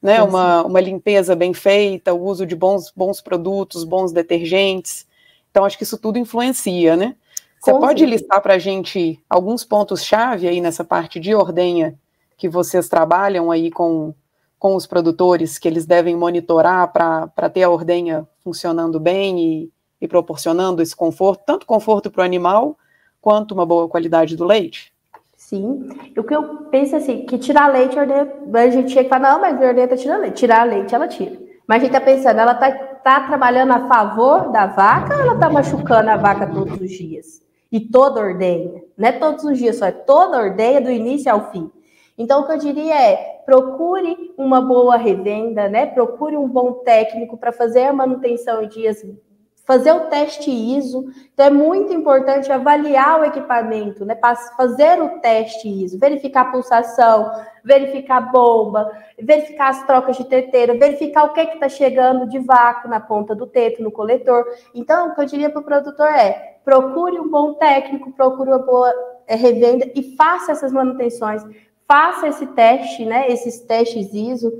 né, 0.01 0.21
uma, 0.21 0.63
uma 0.63 0.81
limpeza 0.81 1.33
bem 1.33 1.53
feita, 1.53 2.13
o 2.13 2.21
uso 2.21 2.45
de 2.45 2.57
bons, 2.57 2.91
bons 2.93 3.21
produtos, 3.21 3.85
bons 3.85 4.11
detergentes. 4.11 5.07
Então, 5.49 5.63
acho 5.63 5.77
que 5.77 5.83
isso 5.83 5.97
tudo 5.97 6.19
influencia, 6.19 6.97
né? 6.97 7.15
Você 7.61 7.71
pode 7.71 8.05
listar 8.05 8.41
para 8.41 8.55
a 8.55 8.59
gente 8.59 9.19
alguns 9.29 9.63
pontos-chave 9.63 10.47
aí 10.47 10.59
nessa 10.59 10.83
parte 10.83 11.19
de 11.19 11.33
ordenha 11.33 11.97
que 12.35 12.49
vocês 12.49 12.89
trabalham 12.89 13.51
aí 13.51 13.69
com, 13.69 14.13
com 14.57 14.75
os 14.75 14.87
produtores, 14.87 15.59
que 15.59 15.67
eles 15.67 15.85
devem 15.85 16.15
monitorar 16.15 16.91
para 16.91 17.49
ter 17.49 17.61
a 17.63 17.69
ordenha 17.69 18.27
funcionando 18.43 18.99
bem 18.99 19.39
e, 19.39 19.71
e 20.01 20.07
proporcionando 20.07 20.81
esse 20.81 20.95
conforto, 20.95 21.43
tanto 21.45 21.65
conforto 21.65 22.09
para 22.09 22.21
o 22.21 22.25
animal, 22.25 22.77
quanto 23.21 23.53
uma 23.53 23.65
boa 23.65 23.87
qualidade 23.87 24.35
do 24.35 24.43
leite? 24.43 24.91
Sim. 25.37 25.89
O 26.17 26.23
que 26.23 26.35
eu 26.35 26.43
penso 26.71 26.95
assim, 26.95 27.25
que 27.25 27.37
tirar 27.37 27.67
leite, 27.67 27.97
a 27.99 28.69
gente 28.69 28.91
tinha 28.91 29.03
que 29.03 29.09
falar, 29.09 29.33
não, 29.33 29.41
mas 29.41 29.61
a 29.61 29.67
ordenha 29.67 29.85
está 29.85 29.97
tirando 29.97 30.21
leite. 30.21 30.37
Tirar 30.37 30.63
leite, 30.63 30.95
ela 30.95 31.07
tira. 31.07 31.37
Mas 31.67 31.77
a 31.77 31.79
gente 31.85 31.95
está 31.95 32.01
pensando, 32.01 32.39
ela 32.39 32.53
está 32.53 32.71
tá 32.71 33.27
trabalhando 33.27 33.71
a 33.71 33.87
favor 33.87 34.51
da 34.51 34.65
vaca 34.67 35.15
ou 35.15 35.21
ela 35.21 35.33
está 35.33 35.49
machucando 35.49 36.09
a 36.09 36.17
vaca 36.17 36.47
todos 36.47 36.79
os 36.79 36.89
dias? 36.89 37.41
E 37.71 37.79
toda 37.79 38.21
ordenha. 38.21 38.83
Não 38.97 39.07
é 39.07 39.11
todos 39.11 39.43
os 39.43 39.57
dias 39.57 39.77
só, 39.77 39.85
é 39.85 39.91
toda 39.91 40.41
ordenha 40.41 40.81
do 40.81 40.89
início 40.91 41.31
ao 41.31 41.51
fim. 41.51 41.71
Então, 42.17 42.41
o 42.41 42.45
que 42.45 42.51
eu 42.53 42.57
diria 42.57 42.95
é, 42.95 43.41
procure 43.45 44.33
uma 44.37 44.61
boa 44.61 44.95
revenda, 44.95 45.67
né? 45.67 45.85
Procure 45.85 46.37
um 46.37 46.47
bom 46.47 46.73
técnico 46.73 47.37
para 47.37 47.51
fazer 47.51 47.83
a 47.83 47.93
manutenção 47.93 48.61
em 48.63 48.67
dias 48.67 49.03
fazer 49.71 49.93
o 49.93 50.01
teste 50.01 50.51
ISO. 50.51 51.05
Então, 51.33 51.45
é 51.45 51.49
muito 51.49 51.93
importante 51.93 52.51
avaliar 52.51 53.21
o 53.21 53.23
equipamento, 53.23 54.03
né? 54.03 54.19
Fazer 54.57 55.01
o 55.01 55.19
teste 55.21 55.69
ISO, 55.69 55.97
verificar 55.97 56.41
a 56.41 56.51
pulsação, 56.51 57.31
verificar 57.63 58.17
a 58.17 58.21
bomba, 58.21 58.91
verificar 59.17 59.69
as 59.69 59.87
trocas 59.87 60.17
de 60.17 60.25
teteira, 60.25 60.77
verificar 60.77 61.23
o 61.23 61.31
que 61.31 61.39
está 61.39 61.69
chegando 61.69 62.27
de 62.27 62.37
vácuo 62.39 62.89
na 62.89 62.99
ponta 62.99 63.33
do 63.33 63.47
teto, 63.47 63.81
no 63.81 63.91
coletor. 63.91 64.43
Então, 64.75 65.07
o 65.07 65.15
que 65.15 65.21
eu 65.21 65.25
diria 65.25 65.49
para 65.49 65.61
o 65.61 65.63
produtor 65.63 66.07
é: 66.07 66.57
procure 66.65 67.17
um 67.17 67.29
bom 67.29 67.53
técnico, 67.53 68.11
procure 68.11 68.49
uma 68.49 68.59
boa 68.59 68.93
é, 69.25 69.35
revenda 69.35 69.89
e 69.95 70.17
faça 70.17 70.51
essas 70.51 70.73
manutenções, 70.73 71.45
faça 71.87 72.27
esse 72.27 72.45
teste, 72.47 73.05
né? 73.05 73.31
Esses 73.31 73.61
testes 73.61 74.13
ISO. 74.13 74.51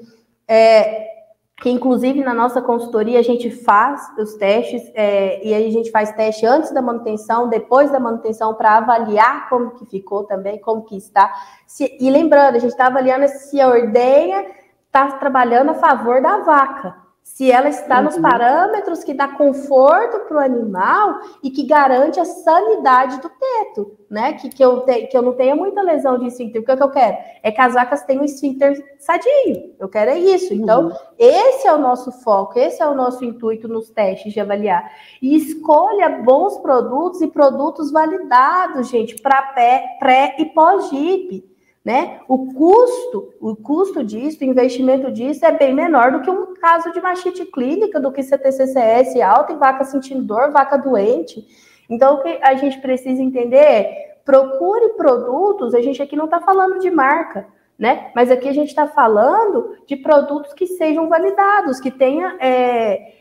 É, 0.48 1.21
que 1.62 1.70
inclusive 1.70 2.24
na 2.24 2.34
nossa 2.34 2.60
consultoria 2.60 3.20
a 3.20 3.24
gente 3.24 3.52
faz 3.52 4.02
os 4.18 4.34
testes 4.34 4.82
é, 4.96 5.46
e 5.48 5.54
aí 5.54 5.68
a 5.68 5.72
gente 5.72 5.92
faz 5.92 6.12
teste 6.14 6.44
antes 6.44 6.74
da 6.74 6.82
manutenção, 6.82 7.48
depois 7.48 7.92
da 7.92 8.00
manutenção 8.00 8.56
para 8.56 8.78
avaliar 8.78 9.48
como 9.48 9.70
que 9.76 9.86
ficou 9.86 10.24
também, 10.24 10.60
como 10.60 10.84
que 10.84 10.98
está. 10.98 11.32
Se, 11.68 11.96
e 12.00 12.10
lembrando, 12.10 12.56
a 12.56 12.60
gente 12.60 12.72
está 12.72 12.88
avaliando 12.88 13.28
se 13.28 13.62
a 13.62 13.68
ordenha 13.68 14.44
está 14.88 15.12
trabalhando 15.12 15.70
a 15.70 15.76
favor 15.76 16.20
da 16.20 16.40
vaca, 16.40 16.96
se 17.24 17.52
ela 17.52 17.70
está 17.70 17.98
uhum. 17.98 18.04
nos 18.06 18.18
parâmetros 18.18 19.04
que 19.04 19.14
dá 19.14 19.28
conforto 19.28 20.28
para 20.28 20.38
o 20.38 20.40
animal 20.40 21.22
e 21.42 21.50
que 21.50 21.64
garante 21.66 22.20
a 22.20 22.26
sanidade 22.26 23.20
do 23.22 23.30
teto, 23.30 23.98
né? 24.10 24.34
Que, 24.34 24.50
que, 24.50 24.64
eu, 24.64 24.82
te, 24.82 25.08
que 25.08 25.18
eu 25.18 25.22
não 25.22 25.34
tenha 25.34 25.56
muita 25.56 25.82
lesão 25.82 26.20
de 26.20 26.28
esfíncter. 26.28 26.62
O 26.62 26.66
que, 26.66 26.72
é 26.72 26.78
que 26.78 26.84
eu 26.84 26.92
quero? 26.92 27.18
É 27.42 27.52
que 27.52 27.62
as 27.62 27.74
vacas 27.74 28.04
tenham 28.04 28.22
um 28.22 28.26
esfíncter 28.26 28.84
sadio. 29.00 29.74
Eu 29.80 29.88
quero 29.88 30.12
é 30.12 30.20
isso. 30.20 30.54
Então, 30.54 30.90
uhum. 30.90 30.96
esse 31.18 31.68
é 31.68 31.74
o 31.74 31.80
nosso 31.80 32.12
foco, 32.12 32.60
esse 32.60 32.82
é 32.82 32.88
o 32.88 32.96
nosso 32.96 33.24
intuito 33.24 33.68
nos 33.68 33.90
testes 33.90 34.34
de 34.34 34.40
avaliar. 34.40 34.92
E 35.22 35.36
escolha 35.36 36.10
bons 36.24 36.58
produtos 36.60 37.22
e 37.22 37.28
produtos 37.28 37.92
validados, 37.92 38.90
gente, 38.90 39.20
para 39.22 39.42
pré 40.00 40.36
e 40.38 40.46
pós-GIP. 40.46 41.51
Né? 41.84 42.20
O 42.28 42.54
custo, 42.54 43.34
o 43.42 43.56
custo 43.56 44.04
disso, 44.04 44.38
o 44.42 44.46
investimento 44.46 45.12
disso 45.12 45.44
é 45.44 45.52
bem 45.52 45.74
menor 45.74 46.12
do 46.12 46.22
que 46.22 46.30
um 46.30 46.54
caso 46.54 46.92
de 46.92 47.02
machite 47.02 47.44
clínica, 47.46 48.00
do 48.00 48.12
que 48.12 48.22
CTCCS 48.22 49.20
alta 49.20 49.54
e 49.54 49.56
vaca 49.56 49.84
sentindo 49.84 50.24
dor, 50.24 50.52
vaca 50.52 50.78
doente. 50.78 51.44
Então, 51.90 52.16
o 52.16 52.22
que 52.22 52.40
a 52.44 52.54
gente 52.54 52.80
precisa 52.80 53.22
entender 53.22 53.58
é 53.58 54.12
procure 54.24 54.90
produtos, 54.90 55.74
a 55.74 55.82
gente 55.82 56.02
aqui 56.02 56.16
não 56.16 56.26
está 56.26 56.40
falando 56.40 56.80
de 56.80 56.92
marca, 56.92 57.48
né? 57.78 58.12
Mas 58.16 58.30
aqui 58.30 58.48
a 58.48 58.54
gente 58.54 58.70
está 58.70 58.88
falando 58.88 59.76
de 59.88 59.96
produtos 59.96 60.54
que 60.54 60.68
sejam 60.68 61.10
validados, 61.10 61.80
que 61.80 61.90
tenha 61.90 62.38
é, 62.40 63.14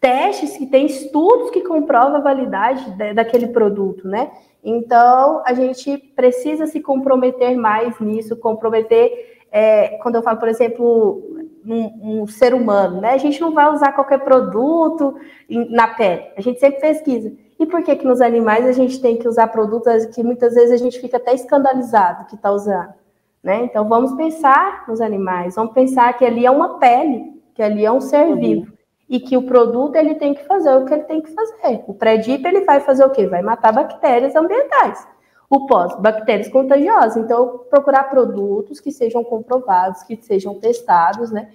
testes, 0.00 0.56
que 0.56 0.66
tem 0.66 0.86
estudos 0.86 1.50
que 1.50 1.62
comprovam 1.62 2.16
a 2.16 2.20
validade 2.20 2.90
daquele 3.14 3.48
produto, 3.48 4.06
né? 4.06 4.30
Então, 4.62 5.42
a 5.46 5.54
gente 5.54 5.96
precisa 6.16 6.66
se 6.66 6.80
comprometer 6.80 7.56
mais 7.56 7.98
nisso, 8.00 8.36
comprometer, 8.36 9.38
é, 9.50 9.98
quando 10.02 10.16
eu 10.16 10.22
falo, 10.22 10.38
por 10.38 10.48
exemplo, 10.48 11.22
um, 11.64 12.22
um, 12.22 12.26
ser 12.26 12.54
humano, 12.54 13.00
né? 13.00 13.12
A 13.12 13.18
gente 13.18 13.40
não 13.40 13.52
vai 13.52 13.72
usar 13.72 13.92
qualquer 13.92 14.18
produto 14.18 15.14
na 15.48 15.88
pele, 15.88 16.24
a 16.36 16.40
gente 16.40 16.58
sempre 16.60 16.80
pesquisa. 16.80 17.32
E 17.58 17.66
por 17.66 17.82
que 17.82 17.96
que 17.96 18.06
nos 18.06 18.20
animais 18.20 18.66
a 18.66 18.72
gente 18.72 19.00
tem 19.00 19.16
que 19.16 19.26
usar 19.26 19.48
produtos 19.48 20.06
que 20.06 20.22
muitas 20.22 20.54
vezes 20.54 20.72
a 20.72 20.76
gente 20.76 21.00
fica 21.00 21.16
até 21.16 21.34
escandalizado 21.34 22.26
que 22.26 22.34
está 22.34 22.50
usando, 22.50 22.94
né? 23.42 23.64
Então, 23.64 23.88
vamos 23.88 24.12
pensar 24.14 24.84
nos 24.88 25.00
animais, 25.00 25.54
vamos 25.54 25.72
pensar 25.72 26.12
que 26.16 26.24
ali 26.24 26.46
é 26.46 26.50
uma 26.50 26.78
pele, 26.78 27.40
que 27.54 27.62
ali 27.62 27.84
é 27.84 27.92
um 27.92 28.00
ser 28.00 28.36
vivo 28.36 28.77
e 29.08 29.18
que 29.18 29.36
o 29.36 29.42
produto 29.42 29.96
ele 29.96 30.14
tem 30.16 30.34
que 30.34 30.44
fazer 30.44 30.74
o 30.76 30.84
que 30.84 30.92
ele 30.92 31.04
tem 31.04 31.22
que 31.22 31.32
fazer. 31.32 31.82
O 31.86 31.94
pré-dip 31.94 32.46
ele 32.46 32.64
vai 32.64 32.80
fazer 32.80 33.04
o 33.04 33.10
quê? 33.10 33.26
Vai 33.26 33.40
matar 33.40 33.72
bactérias 33.72 34.36
ambientais. 34.36 35.06
O 35.48 35.66
pós, 35.66 35.98
bactérias 35.98 36.48
contagiosas. 36.48 37.16
Então, 37.16 37.64
procurar 37.70 38.04
produtos 38.04 38.80
que 38.80 38.92
sejam 38.92 39.24
comprovados, 39.24 40.02
que 40.02 40.18
sejam 40.20 40.54
testados, 40.56 41.30
né, 41.30 41.48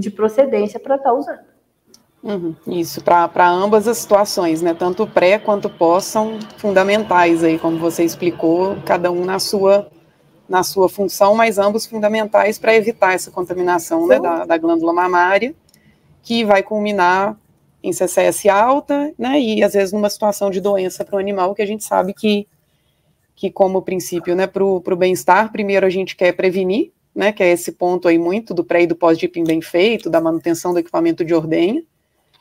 de 0.00 0.10
procedência 0.10 0.80
para 0.80 0.96
estar 0.96 1.10
tá 1.10 1.14
usando. 1.14 1.50
Uhum, 2.22 2.54
isso, 2.66 3.02
para 3.02 3.48
ambas 3.48 3.88
as 3.88 3.96
situações, 3.98 4.60
né? 4.60 4.74
Tanto 4.74 5.06
pré 5.06 5.38
quanto 5.38 5.70
pós 5.70 6.04
são 6.04 6.38
fundamentais 6.58 7.42
aí, 7.42 7.58
como 7.58 7.78
você 7.78 8.04
explicou, 8.04 8.76
cada 8.84 9.10
um 9.10 9.24
na 9.24 9.38
sua 9.38 9.88
na 10.46 10.64
sua 10.64 10.88
função, 10.88 11.32
mas 11.36 11.58
ambos 11.58 11.86
fundamentais 11.86 12.58
para 12.58 12.74
evitar 12.74 13.14
essa 13.14 13.30
contaminação 13.30 14.08
né, 14.08 14.18
da, 14.18 14.44
da 14.44 14.58
glândula 14.58 14.92
mamária 14.92 15.54
que 16.22 16.44
vai 16.44 16.62
culminar 16.62 17.38
em 17.82 17.92
CCS 17.92 18.46
alta, 18.46 19.12
né, 19.18 19.40
e 19.40 19.62
às 19.62 19.72
vezes 19.72 19.92
numa 19.92 20.10
situação 20.10 20.50
de 20.50 20.60
doença 20.60 21.04
para 21.04 21.16
o 21.16 21.18
animal, 21.18 21.54
que 21.54 21.62
a 21.62 21.66
gente 21.66 21.82
sabe 21.82 22.12
que, 22.12 22.46
que 23.34 23.50
como 23.50 23.82
princípio, 23.82 24.34
né, 24.34 24.46
para 24.46 24.62
o 24.64 24.96
bem-estar, 24.96 25.50
primeiro 25.50 25.86
a 25.86 25.90
gente 25.90 26.14
quer 26.14 26.32
prevenir, 26.32 26.92
né, 27.14 27.32
que 27.32 27.42
é 27.42 27.50
esse 27.50 27.72
ponto 27.72 28.06
aí 28.06 28.18
muito 28.18 28.52
do 28.52 28.62
pré 28.62 28.82
e 28.82 28.86
do 28.86 28.94
pós-dipping 28.94 29.44
bem 29.44 29.62
feito, 29.62 30.10
da 30.10 30.20
manutenção 30.20 30.72
do 30.72 30.78
equipamento 30.78 31.24
de 31.24 31.34
ordenha, 31.34 31.82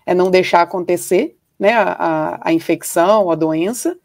é 0.06 0.14
não 0.14 0.30
deixar 0.30 0.62
acontecer, 0.62 1.38
né, 1.58 1.74
a, 1.74 2.40
a, 2.42 2.54
infecção, 2.54 3.32
a 3.32 3.36
doença, 3.36 3.98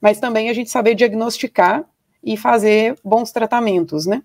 mas 0.00 0.20
também 0.20 0.48
a 0.48 0.52
gente 0.52 0.70
saber 0.70 0.94
diagnosticar 0.94 1.84
e 2.22 2.36
fazer 2.36 2.96
bons 3.04 3.32
tratamentos, 3.32 4.06
né, 4.06 4.22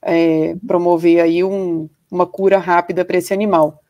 é, 0.00 0.54
promover 0.66 1.20
aí 1.20 1.42
um, 1.42 1.88
uma 2.10 2.26
cura 2.26 2.58
rápida 2.58 3.04
para 3.04 3.18
esse 3.18 3.32
animal. 3.32 3.83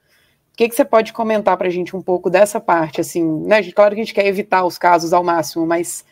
O 0.54 0.56
que, 0.56 0.68
que 0.68 0.76
você 0.76 0.84
pode 0.84 1.12
comentar 1.12 1.56
para 1.56 1.66
a 1.66 1.70
gente 1.70 1.96
um 1.96 2.00
pouco 2.00 2.30
dessa 2.30 2.60
parte? 2.60 3.00
Assim, 3.00 3.24
né? 3.40 3.60
Claro 3.72 3.92
que 3.92 4.00
a 4.00 4.04
gente 4.04 4.14
quer 4.14 4.24
evitar 4.24 4.64
os 4.64 4.78
casos 4.78 5.12
ao 5.12 5.24
máximo, 5.24 5.66
mas 5.66 6.04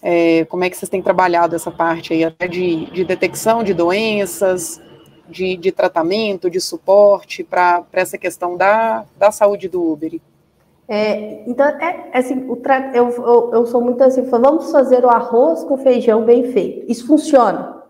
é, 0.00 0.44
como 0.44 0.62
é 0.62 0.70
que 0.70 0.76
vocês 0.76 0.88
têm 0.88 1.02
trabalhado 1.02 1.56
essa 1.56 1.72
parte 1.72 2.12
aí, 2.12 2.22
até 2.22 2.46
de, 2.46 2.86
de 2.86 3.04
detecção 3.04 3.64
de 3.64 3.74
doenças, 3.74 4.80
de, 5.28 5.56
de 5.56 5.72
tratamento, 5.72 6.48
de 6.48 6.60
suporte 6.60 7.42
para 7.42 7.84
essa 7.92 8.16
questão 8.16 8.56
da, 8.56 9.04
da 9.18 9.32
saúde 9.32 9.68
do 9.68 9.82
Uber? 9.82 10.20
É, 10.86 11.42
então, 11.48 11.66
é, 11.66 12.10
assim, 12.12 12.48
o 12.48 12.54
tra... 12.54 12.92
eu, 12.94 13.10
eu, 13.10 13.50
eu, 13.54 13.66
sou 13.66 13.80
muito 13.80 14.04
assim, 14.04 14.22
vamos 14.22 14.70
fazer 14.70 15.04
o 15.04 15.10
arroz 15.10 15.64
com 15.64 15.76
feijão 15.76 16.24
bem 16.24 16.52
feito. 16.52 16.88
Isso 16.88 17.08
funciona. 17.08 17.82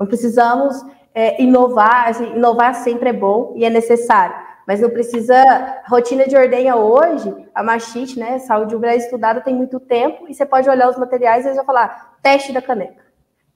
Não 0.00 0.06
precisamos 0.06 0.74
é, 1.14 1.42
inovar, 1.42 2.08
assim, 2.08 2.34
inovar 2.34 2.74
sempre 2.76 3.10
é 3.10 3.12
bom 3.12 3.52
e 3.56 3.66
é 3.66 3.68
necessário 3.68 4.53
mas 4.66 4.80
não 4.80 4.90
precisa. 4.90 5.42
Rotina 5.88 6.26
de 6.26 6.36
ordenha 6.36 6.76
hoje, 6.76 7.32
a 7.54 7.62
machite, 7.62 8.18
né? 8.18 8.38
Saúde 8.38 8.74
umbral 8.74 8.92
é 8.92 8.96
estudada 8.96 9.40
tem 9.40 9.54
muito 9.54 9.78
tempo, 9.80 10.26
e 10.28 10.34
você 10.34 10.44
pode 10.44 10.68
olhar 10.68 10.88
os 10.88 10.98
materiais 10.98 11.44
e 11.44 11.48
eles 11.48 11.56
vão 11.56 11.66
falar: 11.66 12.16
teste 12.22 12.52
da 12.52 12.62
caneca, 12.62 13.02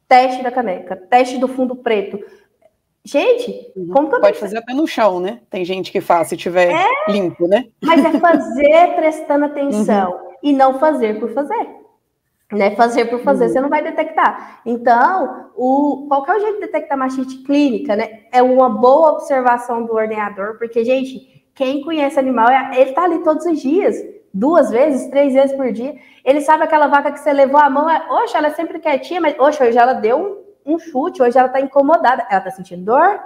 teste 0.07 0.42
da 0.42 0.51
caneca, 0.51 0.97
teste 0.97 1.38
do 1.38 1.49
fundo 1.49 1.77
preto. 1.77 2.18
Gente, 3.05 3.73
uhum. 3.75 3.88
como 3.88 4.09
que 4.09 4.16
eu 4.16 4.21
Pode 4.21 4.38
fazer 4.38 4.59
até 4.59 4.75
no 4.75 4.87
chão, 4.87 5.18
né? 5.18 5.40
Tem 5.49 5.64
gente 5.64 5.90
que 5.90 6.01
faz, 6.01 6.29
se 6.29 6.37
tiver 6.37 6.71
é, 6.73 7.11
limpo, 7.11 7.49
né? 7.49 7.64
Mas 7.83 8.05
é 8.05 8.18
fazer 8.18 8.94
prestando 8.97 9.47
atenção 9.47 10.12
uhum. 10.12 10.33
e 10.42 10.53
não 10.53 10.79
fazer 10.79 11.18
por 11.18 11.33
fazer 11.33 11.79
né? 12.52 12.74
Fazer 12.74 13.04
por 13.06 13.20
fazer, 13.20 13.44
uhum. 13.44 13.50
você 13.50 13.61
não 13.61 13.68
vai 13.68 13.82
detectar. 13.82 14.61
Então, 14.64 15.50
o, 15.54 16.06
qual 16.08 16.24
que 16.24 16.30
é 16.30 16.37
o 16.37 16.40
jeito 16.40 16.54
de 16.54 16.66
detectar 16.66 16.96
mastite 16.96 17.42
clínica, 17.42 17.94
né? 17.94 18.20
É 18.32 18.42
uma 18.42 18.70
boa 18.70 19.12
observação 19.12 19.84
do 19.84 19.92
ordenador, 19.92 20.56
porque, 20.58 20.84
gente, 20.84 21.44
quem 21.54 21.82
conhece 21.82 22.18
animal, 22.18 22.48
é, 22.48 22.80
ele 22.80 22.92
tá 22.92 23.04
ali 23.04 23.18
todos 23.22 23.44
os 23.44 23.61
dias, 23.61 23.96
duas 24.32 24.70
vezes, 24.70 25.11
três 25.11 25.34
vezes 25.34 25.54
por 25.56 25.70
dia. 25.72 25.94
Ele 26.24 26.40
sabe 26.40 26.62
aquela 26.62 26.87
vaca 26.87 27.12
que 27.12 27.20
você 27.20 27.32
levou 27.32 27.61
a 27.61 27.68
mão, 27.68 27.88
é, 27.88 28.06
oxe, 28.11 28.37
ela 28.37 28.48
é 28.48 28.52
sempre 28.52 28.78
quietinha, 28.78 29.20
mas, 29.20 29.38
oxe, 29.38 29.62
hoje 29.62 29.76
ela 29.76 29.92
deu 29.92 30.44
um, 30.64 30.74
um 30.74 30.78
chute, 30.78 31.22
hoje 31.22 31.38
ela 31.38 31.48
tá 31.48 31.61
incomodada. 31.61 32.26
Ela 32.30 32.40
tá 32.40 32.50
sentindo 32.50 32.84
dor? 32.84 33.20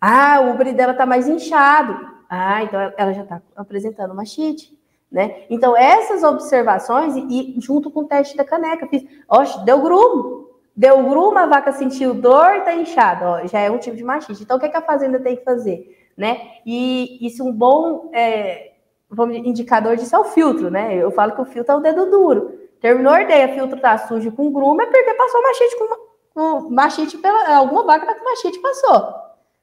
Ah, 0.00 0.40
o 0.40 0.50
úbere 0.50 0.72
dela 0.72 0.94
tá 0.94 1.06
mais 1.06 1.28
inchado. 1.28 2.12
Ah, 2.28 2.62
então 2.62 2.92
ela 2.96 3.12
já 3.12 3.24
tá 3.24 3.42
apresentando 3.56 4.14
mastite. 4.14 4.76
Né? 5.12 5.44
Então, 5.50 5.76
essas 5.76 6.22
observações, 6.22 7.14
e, 7.16 7.54
junto 7.58 7.90
com 7.90 8.00
o 8.00 8.06
teste 8.06 8.36
da 8.36 8.44
caneca, 8.44 8.86
fiz, 8.86 9.04
oxe, 9.28 9.62
deu 9.64 9.82
grumo, 9.82 10.48
deu 10.74 11.02
grumo, 11.02 11.38
a 11.38 11.44
vaca 11.44 11.70
sentiu 11.70 12.14
dor 12.14 12.54
e 12.56 12.60
tá 12.62 12.74
inchada, 12.74 13.28
ó, 13.28 13.46
já 13.46 13.60
é 13.60 13.70
um 13.70 13.76
tipo 13.76 13.94
de 13.94 14.02
machiste. 14.02 14.42
Então, 14.42 14.56
o 14.56 14.60
que, 14.60 14.66
é 14.66 14.68
que 14.70 14.76
a 14.76 14.82
fazenda 14.82 15.20
tem 15.20 15.36
que 15.36 15.44
fazer? 15.44 15.98
Né? 16.16 16.40
E 16.64 17.26
isso 17.26 17.44
um 17.44 17.52
bom 17.52 18.10
é, 18.14 18.72
vamos, 19.12 19.36
indicador 19.36 19.96
disso 19.96 20.16
é 20.16 20.18
o 20.18 20.24
filtro, 20.24 20.70
né? 20.70 20.96
Eu 20.96 21.10
falo 21.10 21.32
que 21.32 21.40
o 21.40 21.44
filtro 21.44 21.72
é 21.72 21.76
o 21.76 21.80
dedo 21.80 22.10
duro. 22.10 22.58
Terminou 22.80 23.12
a 23.12 23.22
ideia, 23.22 23.54
filtro 23.54 23.78
tá 23.78 23.96
sujo 23.98 24.32
com 24.32 24.50
grumo, 24.50 24.82
é 24.82 24.86
porque 24.86 25.14
passou 25.14 25.42
machite 25.42 25.78
com, 25.78 25.88
com 26.34 26.70
machite 26.70 27.18
pela. 27.18 27.56
Alguma 27.56 27.84
vaca 27.84 28.06
tá 28.06 28.14
com 28.14 28.24
machite 28.24 28.58
passou. 28.60 29.14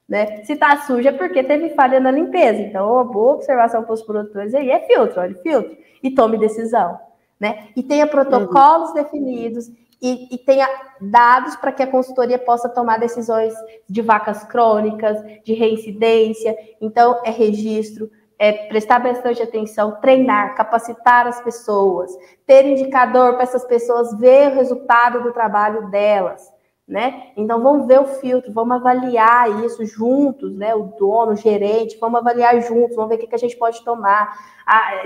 Né? 0.09 0.43
Se 0.43 0.53
está 0.53 0.75
sujo 0.77 1.07
é 1.07 1.11
porque 1.11 1.43
teve 1.43 1.69
falha 1.75 1.99
na 1.99 2.09
limpeza. 2.09 2.59
Então, 2.59 2.91
uma 2.91 3.03
boa 3.03 3.35
observação 3.35 3.83
para 3.83 3.93
os 3.93 4.01
produtores 4.01 4.55
aí 4.55 4.71
é 4.71 4.79
filtro, 4.87 5.21
olha, 5.21 5.35
filtro, 5.35 5.77
e 6.01 6.09
tome 6.09 6.39
decisão. 6.39 6.99
Né? 7.39 7.67
E 7.75 7.83
tenha 7.83 8.07
protocolos 8.07 8.89
uhum. 8.89 8.95
definidos 8.95 9.67
e, 10.01 10.33
e, 10.33 10.37
tenha 10.39 10.67
dados 10.99 11.55
para 11.57 11.71
que 11.71 11.83
a 11.83 11.87
consultoria 11.87 12.39
possa 12.39 12.67
tomar 12.67 12.99
decisões 12.99 13.53
de 13.87 14.01
vacas 14.01 14.43
crônicas, 14.45 15.21
de 15.43 15.53
reincidência. 15.53 16.57
Então, 16.81 17.21
é 17.23 17.29
registro, 17.29 18.09
é 18.39 18.51
prestar 18.67 18.99
bastante 18.99 19.43
atenção, 19.43 19.99
treinar, 20.01 20.55
capacitar 20.55 21.27
as 21.27 21.41
pessoas, 21.41 22.11
ter 22.47 22.65
indicador 22.65 23.33
para 23.33 23.43
essas 23.43 23.65
pessoas 23.65 24.17
ver 24.17 24.51
o 24.51 24.55
resultado 24.55 25.21
do 25.21 25.33
trabalho 25.33 25.91
delas 25.91 26.49
né? 26.89 27.27
Então 27.37 27.61
vamos 27.61 27.85
ver 27.85 27.99
o 27.99 28.05
filtro, 28.05 28.51
vamos 28.51 28.77
avaliar 28.77 29.63
isso 29.63 29.85
juntos, 29.85 30.51
né? 30.55 30.73
O 30.73 30.85
dono, 30.97 31.33
o 31.33 31.35
gerente, 31.35 31.97
vamos 32.01 32.19
avaliar 32.19 32.59
juntos, 32.61 32.95
vamos 32.95 33.09
ver 33.09 33.15
o 33.15 33.19
que, 33.19 33.27
que 33.27 33.35
a 33.35 33.39
gente 33.39 33.55
pode 33.55 33.83
tomar 33.85 34.35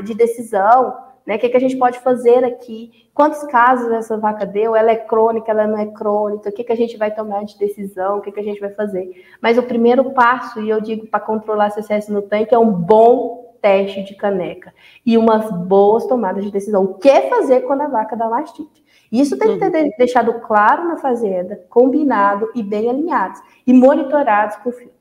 de 0.01 0.13
decisão, 0.13 0.95
né? 1.25 1.35
O 1.35 1.39
que, 1.39 1.49
que 1.49 1.57
a 1.57 1.59
gente 1.59 1.75
pode 1.77 1.99
fazer 1.99 2.45
aqui, 2.45 3.09
quantos 3.13 3.43
casos 3.43 3.91
essa 3.91 4.17
vaca 4.17 4.45
deu, 4.45 4.75
ela 4.75 4.91
é 4.91 4.95
crônica, 4.95 5.51
ela 5.51 5.67
não 5.67 5.77
é 5.77 5.85
crônica, 5.87 6.49
o 6.49 6.53
que, 6.53 6.63
que 6.63 6.71
a 6.71 6.77
gente 6.77 6.95
vai 6.97 7.13
tomar 7.13 7.43
de 7.43 7.57
decisão, 7.57 8.17
o 8.17 8.21
que, 8.21 8.31
que 8.31 8.39
a 8.39 8.43
gente 8.43 8.61
vai 8.61 8.69
fazer. 8.69 9.11
Mas 9.41 9.57
o 9.57 9.63
primeiro 9.63 10.11
passo, 10.11 10.61
e 10.61 10.69
eu 10.69 10.79
digo 10.79 11.05
para 11.07 11.19
controlar 11.19 11.69
CCS 11.71 12.07
no 12.07 12.21
tanque, 12.21 12.55
é 12.55 12.59
um 12.59 12.71
bom 12.71 13.57
teste 13.61 14.03
de 14.03 14.15
caneca 14.15 14.73
e 15.05 15.17
umas 15.17 15.49
boas 15.49 16.05
tomadas 16.05 16.43
de 16.43 16.51
decisão. 16.51 16.83
O 16.83 16.93
que 16.95 17.29
fazer 17.29 17.61
quando 17.61 17.81
a 17.81 17.87
vaca 17.87 18.15
dá 18.15 18.29
mastite? 18.29 18.82
Isso 19.13 19.37
tem 19.37 19.59
que 19.59 19.69
ter 19.69 19.83
uhum. 19.83 19.91
deixado 19.95 20.33
claro 20.39 20.87
na 20.87 20.97
fazenda, 20.97 21.63
combinado 21.69 22.49
e 22.55 22.63
bem 22.63 22.89
alinhados, 22.89 23.39
e 23.65 23.71
monitorados 23.71 24.55
por 24.57 24.73
filtro. 24.73 24.91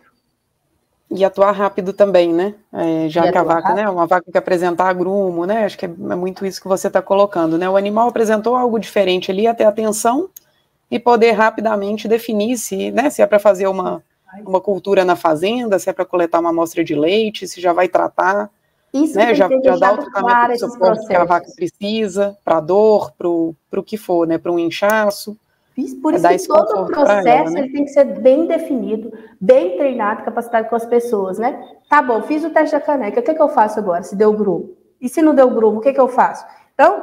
E 1.11 1.25
atuar 1.25 1.53
rápido 1.53 1.94
também, 1.94 2.31
né? 2.31 2.55
É, 2.70 3.09
já 3.09 3.33
que 3.33 3.38
a 3.38 3.42
vaca, 3.42 3.68
rápido. 3.68 3.77
né? 3.77 3.88
Uma 3.88 4.07
vaca 4.07 4.31
que 4.31 4.37
apresentar 4.37 4.88
agrumo, 4.88 5.46
né? 5.46 5.64
Acho 5.64 5.79
que 5.79 5.87
é, 5.87 5.88
é 5.88 6.14
muito 6.14 6.44
isso 6.44 6.61
que 6.61 6.68
você 6.68 6.88
está 6.88 7.01
colocando, 7.01 7.57
né? 7.57 7.68
O 7.70 7.77
animal 7.77 8.09
apresentou 8.09 8.55
algo 8.55 8.79
diferente 8.79 9.31
ali, 9.31 9.46
até 9.46 9.64
atenção 9.64 10.29
e 10.90 10.98
poder 10.98 11.33
rapidamente 11.33 12.07
definir 12.07 12.59
se, 12.59 12.90
né, 12.90 13.09
se 13.09 13.22
é 13.22 13.27
para 13.27 13.38
fazer 13.38 13.66
uma, 13.66 14.03
uma 14.44 14.61
cultura 14.61 15.07
na 15.07 15.16
fazenda, 15.16 15.79
se 15.79 15.88
é 15.88 15.92
para 15.92 16.05
coletar 16.05 16.38
uma 16.38 16.51
amostra 16.51 16.85
de 16.85 16.94
leite, 16.94 17.48
se 17.48 17.62
já 17.62 17.72
vai 17.72 17.88
tratar. 17.88 18.51
Isso 18.92 19.16
né, 19.16 19.35
já, 19.35 19.48
já 19.48 19.76
dá 19.76 19.94
o 19.94 19.98
tratamento 19.98 20.52
do 20.52 20.70
suporte 20.70 21.07
que 21.07 21.14
a 21.14 21.24
vaca 21.24 21.50
precisa, 21.57 22.37
para 22.44 22.61
dor, 22.61 23.12
para 23.12 23.28
o 23.28 23.83
que 23.85 23.96
for, 23.96 24.26
né? 24.26 24.37
Para 24.37 24.52
um 24.52 24.59
inchaço. 24.59 25.37
Por 26.02 26.12
isso 26.12 26.28
que 26.28 26.46
todo 26.46 26.83
o 26.83 26.87
processo 26.87 27.28
ela, 27.28 27.50
né? 27.50 27.61
ele 27.61 27.72
tem 27.72 27.85
que 27.87 27.90
ser 27.90 28.05
bem 28.20 28.46
definido, 28.46 29.11
bem 29.40 29.78
treinado, 29.78 30.22
capacitado 30.22 30.68
com 30.68 30.76
as 30.76 30.85
pessoas, 30.85 31.38
né? 31.38 31.66
Tá 31.88 32.02
bom, 32.02 32.20
fiz 32.22 32.44
o 32.44 32.50
teste 32.50 32.76
da 32.76 32.81
caneca, 32.81 33.20
o 33.20 33.22
que, 33.22 33.31
é 33.31 33.35
que 33.35 33.40
eu 33.40 33.48
faço 33.48 33.78
agora, 33.78 34.02
se 34.02 34.14
deu 34.14 34.35
grumo? 34.35 34.76
E 35.00 35.09
se 35.09 35.22
não 35.22 35.35
deu 35.35 35.48
grumo, 35.48 35.78
o 35.78 35.81
que, 35.81 35.88
é 35.88 35.92
que 35.94 36.00
eu 36.00 36.09
faço? 36.09 36.44
Então, 36.74 37.02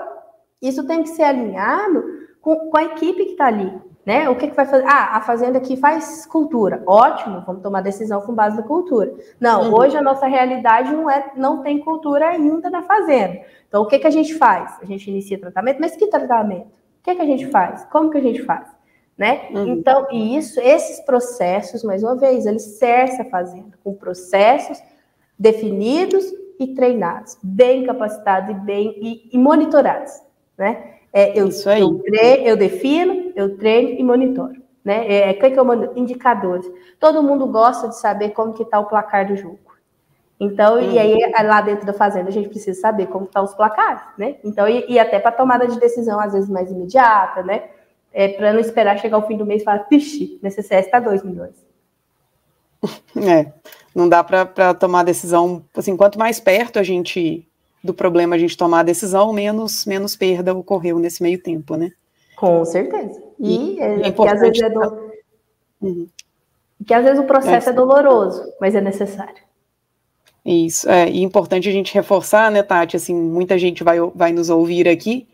isso 0.62 0.86
tem 0.86 1.02
que 1.02 1.10
ser 1.10 1.23
alinhado 1.23 2.04
com, 2.41 2.69
com 2.69 2.78
a 2.78 2.84
equipe 2.84 3.25
que 3.25 3.32
está 3.32 3.47
ali, 3.47 3.73
né? 4.10 4.28
O 4.28 4.36
que, 4.36 4.48
que 4.48 4.56
vai 4.56 4.65
fazer? 4.65 4.84
Ah, 4.88 5.17
a 5.17 5.22
fazenda 5.22 5.60
aqui 5.60 5.78
faz 5.78 6.26
cultura. 6.26 6.82
Ótimo, 6.88 7.43
vamos 7.45 7.62
tomar 7.62 7.82
decisão 7.82 8.19
com 8.22 8.34
base 8.34 8.58
na 8.58 8.63
cultura. 8.63 9.13
Não, 9.39 9.65
uhum. 9.65 9.76
hoje 9.76 9.95
a 9.95 10.02
nossa 10.02 10.26
realidade 10.26 10.91
não 10.91 11.08
é, 11.08 11.32
não 11.36 11.62
tem 11.62 11.78
cultura 11.78 12.30
ainda 12.30 12.72
na 12.72 12.82
fazenda. 12.82 13.39
Então, 13.67 13.84
o 13.84 13.86
que, 13.86 14.00
que 14.00 14.08
a 14.08 14.10
gente 14.10 14.34
faz? 14.34 14.80
A 14.82 14.86
gente 14.86 15.12
inicia 15.12 15.39
tratamento, 15.39 15.78
mas 15.80 15.95
que 15.95 16.08
tratamento? 16.08 16.65
O 16.65 17.04
que, 17.04 17.13
que 17.13 17.22
a 17.22 17.26
gente 17.26 17.52
faz? 17.52 17.86
Como 17.91 18.10
que 18.10 18.17
a 18.17 18.22
gente 18.22 18.41
faz? 18.41 18.67
Né? 19.15 19.48
Uhum. 19.52 19.67
Então, 19.74 20.08
e 20.10 20.36
isso, 20.36 20.60
esses 20.60 21.02
processos, 21.02 21.84
mais 21.84 22.02
uma 22.02 22.15
vez, 22.15 22.48
eles 22.48 22.63
cercam 22.80 23.28
a 23.28 23.30
fazenda, 23.30 23.78
com 23.84 23.93
processos 23.93 24.82
definidos 25.38 26.26
e 26.60 26.74
treinados, 26.74 27.38
bem 27.43 27.86
capacitados 27.86 28.50
e 28.50 28.54
bem 28.56 28.95
e, 29.00 29.30
e 29.32 29.38
monitorados, 29.38 30.13
né? 30.58 30.95
É, 31.12 31.39
eu, 31.39 31.48
isso 31.48 31.69
aí. 31.69 31.82
Eu, 31.82 32.00
treino, 32.00 32.48
eu 32.48 32.58
defino, 32.58 33.32
eu 33.36 33.58
treino 33.58 34.00
e 34.00 34.04
monitoro, 34.04 34.62
né? 34.84 35.12
É, 35.12 35.34
que, 35.34 35.45
é 35.45 35.52
que 35.52 35.60
eu 35.60 35.65
mando? 35.65 35.91
Indicadores. 35.95 36.69
Todo 37.00 37.24
mundo 37.24 37.48
gosta 37.48 37.88
de 37.88 37.98
saber 37.98 38.30
como 38.30 38.54
que 38.54 38.63
está 38.63 38.80
o 38.80 38.86
placar 38.86 39.28
do 39.28 39.36
jogo. 39.36 39.60
Então, 40.39 40.76
uhum. 40.76 40.91
e 40.91 40.98
aí 40.98 41.17
lá 41.43 41.60
dentro 41.62 41.86
da 41.86 41.91
fazenda 41.91 42.30
a 42.30 42.32
gente 42.32 42.48
precisa 42.48 42.80
saber 42.80 43.08
como 43.08 43.26
estão 43.26 43.43
tá 43.43 43.50
os 43.50 43.56
placares, 43.56 44.02
né? 44.17 44.38
Então, 44.43 44.67
e, 44.69 44.86
e 44.88 44.98
até 44.98 45.19
para 45.19 45.34
tomada 45.34 45.67
de 45.67 45.78
decisão, 45.80 46.19
às 46.19 46.32
vezes, 46.32 46.50
mais 46.50 46.72
imediata, 46.72 47.43
né? 47.43 47.63
É, 48.13 48.30
para 48.30 48.54
não 48.54 48.60
esperar 48.60 48.98
chegar 48.98 49.17
ao 49.17 49.28
fim 49.28 49.38
do 49.38 49.45
mês 49.45 49.62
e 49.62 49.65
falar, 49.65 49.80
pixe, 49.80 50.39
nesse 50.41 50.63
CS 50.63 50.86
está 50.86 51.00
2 51.00 51.24
milhões. 51.24 51.67
É, 53.17 53.52
não 53.93 54.08
dá 54.08 54.24
para 54.24 54.74
tomar 54.74 55.04
decisão, 55.04 55.65
assim, 55.76 55.98
quanto 55.98 56.17
mais 56.17 56.39
perto 56.39 56.80
a 56.80 56.84
gente 56.84 57.49
do 57.84 57.94
problema 57.94 58.36
a 58.36 58.39
gente 58.39 58.58
tomar 58.58 58.82
a 58.82 58.84
decisão, 58.84 59.32
menos, 59.34 59.86
menos 59.86 60.15
perda 60.15 60.54
ocorreu 60.54 61.00
nesse 61.00 61.24
meio 61.24 61.42
tempo, 61.42 61.76
né? 61.76 61.92
Com 62.36 62.63
certeza. 62.65 63.22
E, 63.39 63.76
e 63.76 63.80
é, 63.80 64.08
é 64.08 64.12
que 64.12 64.28
às 64.28 64.39
vezes 64.39 64.62
é 64.62 64.70
do... 64.70 65.10
Uhum. 65.82 66.08
que 66.86 66.94
às 66.94 67.04
vezes 67.04 67.20
o 67.20 67.24
processo 67.24 67.70
é, 67.70 67.72
é 67.72 67.76
doloroso, 67.76 68.44
mas 68.60 68.76
é 68.76 68.82
necessário. 68.82 69.50
Isso, 70.46 70.89
é, 70.89 71.10
e 71.10 71.22
importante 71.22 71.70
a 71.70 71.72
gente 71.72 71.94
reforçar, 71.94 72.50
né, 72.52 72.63
Tati, 72.63 72.96
assim, 72.96 73.13
muita 73.13 73.58
gente 73.58 73.84
vai, 73.84 74.00
vai 74.15 74.32
nos 74.32 74.50
ouvir 74.50 74.88
aqui, 74.88 75.28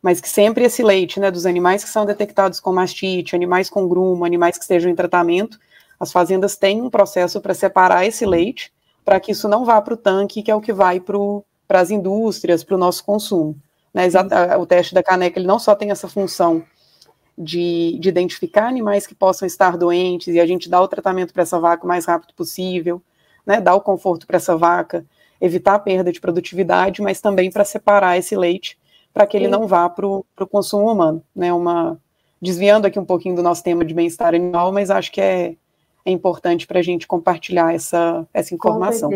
mas 0.00 0.20
que 0.20 0.28
sempre 0.28 0.64
esse 0.64 0.82
leite, 0.82 1.18
né, 1.18 1.30
dos 1.30 1.46
animais 1.46 1.82
que 1.82 1.90
são 1.90 2.04
detectados 2.06 2.60
com 2.60 2.72
mastite, 2.72 3.34
animais 3.34 3.68
com 3.68 3.88
grumo, 3.88 4.24
animais 4.24 4.56
que 4.56 4.62
estejam 4.62 4.90
em 4.90 4.94
tratamento, 4.94 5.58
as 5.98 6.12
fazendas 6.12 6.56
têm 6.56 6.82
um 6.82 6.90
processo 6.90 7.40
para 7.40 7.54
separar 7.54 8.06
esse 8.06 8.26
leite, 8.26 8.72
para 9.04 9.20
que 9.20 9.32
isso 9.32 9.48
não 9.48 9.64
vá 9.64 9.80
para 9.80 9.94
o 9.94 9.96
tanque, 9.96 10.42
que 10.42 10.50
é 10.50 10.54
o 10.54 10.60
que 10.60 10.72
vai 10.72 11.00
para 11.00 11.16
as 11.80 11.90
indústrias, 11.90 12.64
para 12.64 12.74
o 12.74 12.78
nosso 12.78 13.04
consumo. 13.04 13.56
Né, 13.92 14.08
o 14.58 14.66
teste 14.66 14.92
da 14.92 15.02
caneca, 15.02 15.38
ele 15.38 15.46
não 15.46 15.58
só 15.58 15.74
tem 15.74 15.90
essa 15.90 16.08
função 16.08 16.64
de, 17.36 17.96
de 18.00 18.08
identificar 18.08 18.66
animais 18.66 19.06
que 19.06 19.14
possam 19.14 19.46
estar 19.46 19.76
doentes 19.76 20.34
e 20.34 20.40
a 20.40 20.46
gente 20.46 20.68
dá 20.68 20.80
o 20.80 20.88
tratamento 20.88 21.32
para 21.32 21.42
essa 21.42 21.58
vaca 21.58 21.84
o 21.84 21.88
mais 21.88 22.04
rápido 22.04 22.34
possível, 22.34 23.02
né, 23.46 23.60
dar 23.60 23.74
o 23.74 23.80
conforto 23.80 24.26
para 24.26 24.36
essa 24.36 24.56
vaca, 24.56 25.04
evitar 25.40 25.74
a 25.74 25.78
perda 25.78 26.12
de 26.12 26.20
produtividade, 26.20 27.02
mas 27.02 27.20
também 27.20 27.50
para 27.50 27.64
separar 27.64 28.18
esse 28.18 28.36
leite 28.36 28.78
para 29.12 29.26
que 29.26 29.36
ele 29.36 29.44
Sim. 29.44 29.52
não 29.52 29.68
vá 29.68 29.88
para 29.88 30.06
o 30.06 30.24
consumo 30.50 30.90
humano, 30.90 31.22
né, 31.34 31.52
uma 31.52 31.98
desviando 32.42 32.86
aqui 32.86 32.98
um 32.98 33.04
pouquinho 33.04 33.36
do 33.36 33.42
nosso 33.42 33.62
tema 33.62 33.84
de 33.84 33.94
bem-estar 33.94 34.34
animal, 34.34 34.72
mas 34.72 34.90
acho 34.90 35.10
que 35.10 35.20
é, 35.20 35.54
é 36.04 36.10
importante 36.10 36.66
para 36.66 36.78
a 36.78 36.82
gente 36.82 37.06
compartilhar 37.06 37.74
essa, 37.74 38.26
essa 38.32 38.54
informação. 38.54 39.10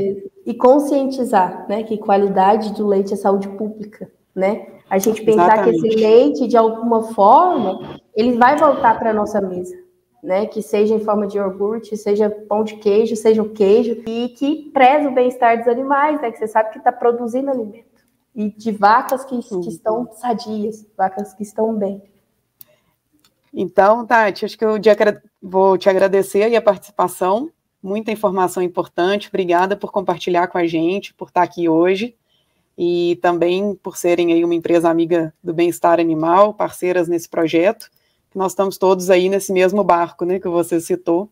e 0.47 0.55
conscientizar, 0.55 1.67
né, 1.69 1.83
que 1.83 1.99
qualidade 1.99 2.73
do 2.73 2.87
leite 2.87 3.13
é 3.13 3.17
saúde 3.17 3.49
pública, 3.49 4.11
né? 4.35 4.67
A 4.89 4.99
gente 4.99 5.23
pensar 5.23 5.53
Exatamente. 5.53 5.81
que 5.81 5.89
esse 5.89 5.97
leite, 5.97 6.49
de 6.49 6.57
alguma 6.57 7.03
forma, 7.13 8.01
ele 8.17 8.39
vai 8.39 8.57
voltar 8.57 8.99
para 8.99 9.11
a 9.11 9.13
nossa 9.13 9.39
mesa 9.41 9.77
né, 10.23 10.47
que 10.47 10.61
seja 10.61 10.95
em 10.95 11.01
forma 11.01 11.27
de 11.27 11.39
iogurte, 11.39 11.97
seja 11.97 12.29
pão 12.31 12.65
de 12.65 12.77
queijo, 12.77 13.15
seja 13.17 13.43
o 13.43 13.51
queijo, 13.51 14.03
e 14.07 14.29
que 14.31 14.71
preza 14.73 15.09
o 15.09 15.15
bem-estar 15.15 15.59
dos 15.59 15.69
animais, 15.69 16.21
né, 16.21 16.31
que 16.31 16.39
você 16.39 16.49
sabe 16.49 16.71
que 16.71 16.79
está 16.79 16.93
produzindo 16.93 17.51
alimento. 17.51 17.87
E 18.35 18.51
de 18.51 18.71
vacas 18.71 19.25
que, 19.25 19.39
que 19.41 19.69
estão 19.69 20.09
sadias, 20.13 20.87
vacas 20.97 21.35
que 21.35 21.43
estão 21.43 21.75
bem. 21.75 22.03
Então, 23.61 24.07
Tati, 24.07 24.45
acho 24.45 24.57
que 24.57 24.65
eu 24.65 24.79
vou 25.43 25.77
te 25.77 25.89
agradecer 25.89 26.45
aí 26.45 26.55
a 26.55 26.63
participação, 26.63 27.51
muita 27.83 28.13
informação 28.13 28.63
importante, 28.63 29.27
obrigada 29.27 29.77
por 29.77 29.91
compartilhar 29.91 30.47
com 30.47 30.59
a 30.59 30.65
gente, 30.65 31.13
por 31.13 31.27
estar 31.27 31.43
aqui 31.43 31.69
hoje, 31.69 32.15
e 32.79 33.19
também 33.21 33.75
por 33.75 33.97
serem 33.97 34.33
aí 34.33 34.45
uma 34.45 34.55
empresa 34.55 34.89
amiga 34.89 35.35
do 35.43 35.53
bem-estar 35.53 35.99
animal, 35.99 36.55
parceiras 36.55 37.09
nesse 37.09 37.29
projeto, 37.29 37.91
nós 38.33 38.53
estamos 38.53 38.79
todos 38.79 39.11
aí 39.11 39.29
nesse 39.29 39.53
mesmo 39.53 39.83
barco, 39.83 40.25
né, 40.25 40.39
que 40.39 40.47
você 40.47 40.81
citou, 40.81 41.29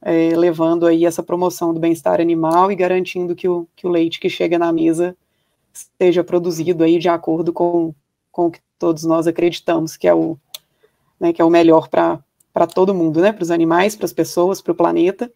é, 0.00 0.34
levando 0.34 0.86
aí 0.86 1.04
essa 1.04 1.22
promoção 1.22 1.74
do 1.74 1.80
bem-estar 1.80 2.22
animal 2.22 2.72
e 2.72 2.74
garantindo 2.74 3.36
que 3.36 3.46
o, 3.46 3.68
que 3.76 3.86
o 3.86 3.90
leite 3.90 4.18
que 4.18 4.30
chega 4.30 4.58
na 4.58 4.72
mesa 4.72 5.14
seja 6.00 6.24
produzido 6.24 6.82
aí 6.82 6.98
de 6.98 7.10
acordo 7.10 7.52
com, 7.52 7.94
com 8.32 8.46
o 8.46 8.50
que 8.50 8.60
todos 8.78 9.04
nós 9.04 9.26
acreditamos 9.26 9.94
que 9.94 10.08
é 10.08 10.14
o, 10.14 10.38
né, 11.20 11.32
que 11.32 11.42
é 11.42 11.44
o 11.44 11.50
melhor 11.50 11.88
para 11.88 12.66
todo 12.74 12.94
mundo, 12.94 13.20
né, 13.20 13.32
para 13.32 13.42
os 13.42 13.50
animais, 13.50 13.94
para 13.94 14.06
as 14.06 14.12
pessoas, 14.12 14.62
para 14.62 14.72
o 14.72 14.74
planeta. 14.74 15.30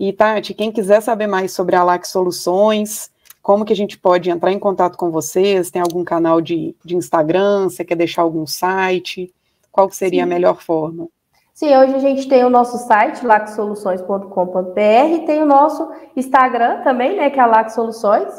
E, 0.00 0.12
Tati, 0.12 0.54
quem 0.54 0.72
quiser 0.72 1.02
saber 1.02 1.26
mais 1.26 1.52
sobre 1.52 1.76
a 1.76 1.82
LAC 1.82 2.06
Soluções, 2.06 3.10
como 3.42 3.64
que 3.64 3.72
a 3.72 3.76
gente 3.76 3.98
pode 3.98 4.30
entrar 4.30 4.52
em 4.52 4.58
contato 4.58 4.96
com 4.96 5.10
vocês, 5.10 5.70
tem 5.70 5.82
algum 5.82 6.04
canal 6.04 6.40
de, 6.40 6.74
de 6.84 6.96
Instagram, 6.96 7.68
você 7.68 7.84
quer 7.84 7.96
deixar 7.96 8.22
algum 8.22 8.46
site, 8.46 9.34
qual 9.72 9.90
seria 9.90 10.20
Sim. 10.20 10.24
a 10.24 10.26
melhor 10.26 10.62
forma? 10.62 11.08
Sim, 11.52 11.76
hoje 11.76 11.94
a 11.94 11.98
gente 11.98 12.28
tem 12.28 12.44
o 12.44 12.50
nosso 12.50 12.78
site, 12.78 13.26
lacsoluções.com.br, 13.26 15.26
tem 15.26 15.42
o 15.42 15.46
nosso 15.46 15.90
Instagram 16.14 16.82
também, 16.82 17.16
né, 17.16 17.30
que 17.30 17.40
é 17.40 17.42
a 17.42 17.46
Lac 17.46 17.70
Soluções. 17.70 18.32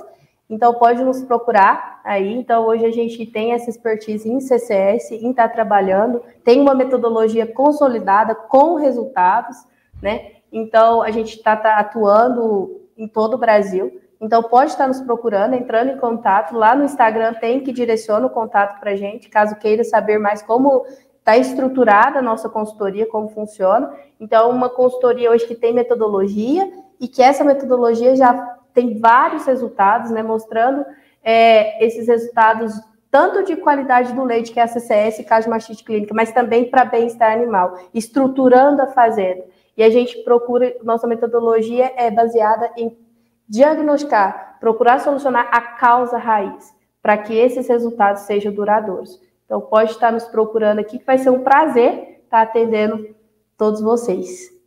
Então 0.49 0.73
pode 0.73 1.03
nos 1.03 1.21
procurar 1.21 2.01
aí. 2.03 2.33
Então 2.33 2.65
hoje 2.65 2.85
a 2.85 2.91
gente 2.91 3.25
tem 3.25 3.53
essa 3.53 3.69
expertise 3.69 4.29
em 4.29 4.39
CCS, 4.39 5.11
em 5.11 5.29
estar 5.29 5.47
tá 5.47 5.53
trabalhando, 5.53 6.21
tem 6.43 6.59
uma 6.59 6.73
metodologia 6.73 7.45
consolidada 7.45 8.33
com 8.33 8.75
resultados, 8.75 9.57
né? 10.01 10.31
Então 10.51 11.01
a 11.01 11.11
gente 11.11 11.35
está 11.35 11.55
tá 11.55 11.77
atuando 11.77 12.81
em 12.97 13.07
todo 13.07 13.35
o 13.35 13.37
Brasil. 13.37 14.01
Então 14.19 14.41
pode 14.43 14.71
estar 14.71 14.87
nos 14.87 14.99
procurando, 14.99 15.53
entrando 15.53 15.91
em 15.91 15.97
contato. 15.97 16.55
Lá 16.55 16.75
no 16.75 16.83
Instagram 16.83 17.35
tem 17.35 17.61
que 17.61 17.71
direciona 17.71 18.25
o 18.25 18.29
contato 18.31 18.79
para 18.79 18.91
a 18.91 18.95
gente, 18.95 19.29
caso 19.29 19.55
queira 19.55 19.83
saber 19.83 20.17
mais 20.17 20.41
como 20.41 20.83
está 21.19 21.37
estruturada 21.37 22.19
a 22.19 22.21
nossa 22.23 22.49
consultoria, 22.49 23.05
como 23.05 23.29
funciona. 23.29 23.93
Então, 24.19 24.49
uma 24.49 24.67
consultoria 24.67 25.29
hoje 25.29 25.45
que 25.45 25.53
tem 25.53 25.73
metodologia 25.73 26.71
e 26.99 27.07
que 27.07 27.21
essa 27.21 27.43
metodologia 27.43 28.15
já 28.15 28.58
tem 28.73 28.99
vários 28.99 29.45
resultados, 29.45 30.11
né, 30.11 30.23
mostrando 30.23 30.85
é, 31.23 31.83
esses 31.85 32.07
resultados 32.07 32.73
tanto 33.11 33.43
de 33.43 33.55
qualidade 33.55 34.13
do 34.13 34.23
leite, 34.23 34.51
que 34.51 34.59
é 34.59 34.63
a 34.63 34.67
CCS, 34.67 35.23
caso 35.25 35.49
mastite 35.49 35.83
clínica, 35.83 36.13
mas 36.13 36.31
também 36.31 36.69
para 36.69 36.85
bem-estar 36.85 37.31
animal, 37.31 37.77
estruturando 37.93 38.81
a 38.81 38.87
fazenda. 38.87 39.43
E 39.75 39.83
a 39.83 39.89
gente 39.89 40.23
procura, 40.23 40.75
nossa 40.83 41.07
metodologia 41.07 41.91
é 41.95 42.11
baseada 42.11 42.71
em 42.77 42.95
diagnosticar, 43.47 44.57
procurar 44.59 44.99
solucionar 44.99 45.49
a 45.51 45.59
causa 45.59 46.17
raiz, 46.17 46.71
para 47.01 47.17
que 47.17 47.33
esses 47.33 47.67
resultados 47.67 48.23
sejam 48.23 48.53
duradouros. 48.53 49.19
Então, 49.45 49.61
pode 49.61 49.91
estar 49.91 50.11
nos 50.11 50.25
procurando 50.25 50.79
aqui, 50.79 50.99
que 50.99 51.05
vai 51.05 51.17
ser 51.17 51.31
um 51.31 51.43
prazer 51.43 52.21
estar 52.23 52.41
atendendo 52.41 53.15
todos 53.57 53.81
vocês. 53.81 54.58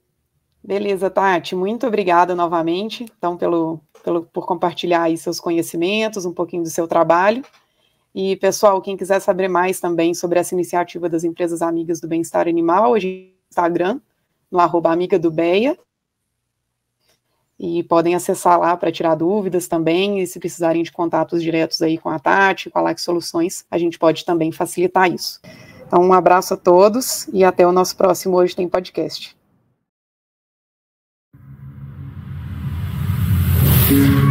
Beleza, 0.64 1.10
Tati, 1.10 1.56
muito 1.56 1.86
obrigada 1.88 2.36
novamente, 2.36 3.04
então, 3.18 3.36
pelo, 3.36 3.80
pelo, 4.04 4.22
por 4.22 4.46
compartilhar 4.46 5.02
aí 5.02 5.18
seus 5.18 5.40
conhecimentos, 5.40 6.24
um 6.24 6.32
pouquinho 6.32 6.62
do 6.62 6.70
seu 6.70 6.86
trabalho. 6.86 7.44
E, 8.14 8.36
pessoal, 8.36 8.80
quem 8.80 8.96
quiser 8.96 9.20
saber 9.20 9.48
mais 9.48 9.80
também 9.80 10.14
sobre 10.14 10.38
essa 10.38 10.54
iniciativa 10.54 11.08
das 11.08 11.24
empresas 11.24 11.62
amigas 11.62 12.00
do 12.00 12.06
bem-estar 12.06 12.46
animal, 12.46 12.92
hoje 12.92 13.32
no 13.34 13.48
Instagram, 13.50 14.00
no 14.50 14.60
arroba 14.60 14.92
amiga 14.92 15.18
do 15.18 15.30
Beia. 15.30 15.76
e 17.58 17.82
podem 17.84 18.14
acessar 18.14 18.58
lá 18.58 18.76
para 18.76 18.90
tirar 18.90 19.14
dúvidas 19.14 19.68
também, 19.68 20.20
e 20.20 20.26
se 20.26 20.38
precisarem 20.38 20.82
de 20.82 20.92
contatos 20.92 21.42
diretos 21.42 21.80
aí 21.82 21.96
com 21.98 22.08
a 22.08 22.18
Tati, 22.18 22.70
com 22.70 22.78
a 22.78 22.82
Lac 22.82 22.98
Soluções, 23.00 23.64
a 23.70 23.78
gente 23.78 23.98
pode 23.98 24.24
também 24.24 24.50
facilitar 24.52 25.10
isso. 25.12 25.40
Então, 25.86 26.02
um 26.02 26.12
abraço 26.12 26.54
a 26.54 26.56
todos 26.56 27.28
e 27.32 27.44
até 27.44 27.66
o 27.66 27.72
nosso 27.72 27.96
próximo 27.96 28.36
Hoje 28.36 28.56
Tem 28.56 28.68
Podcast. 28.68 29.41
You. 33.92 34.21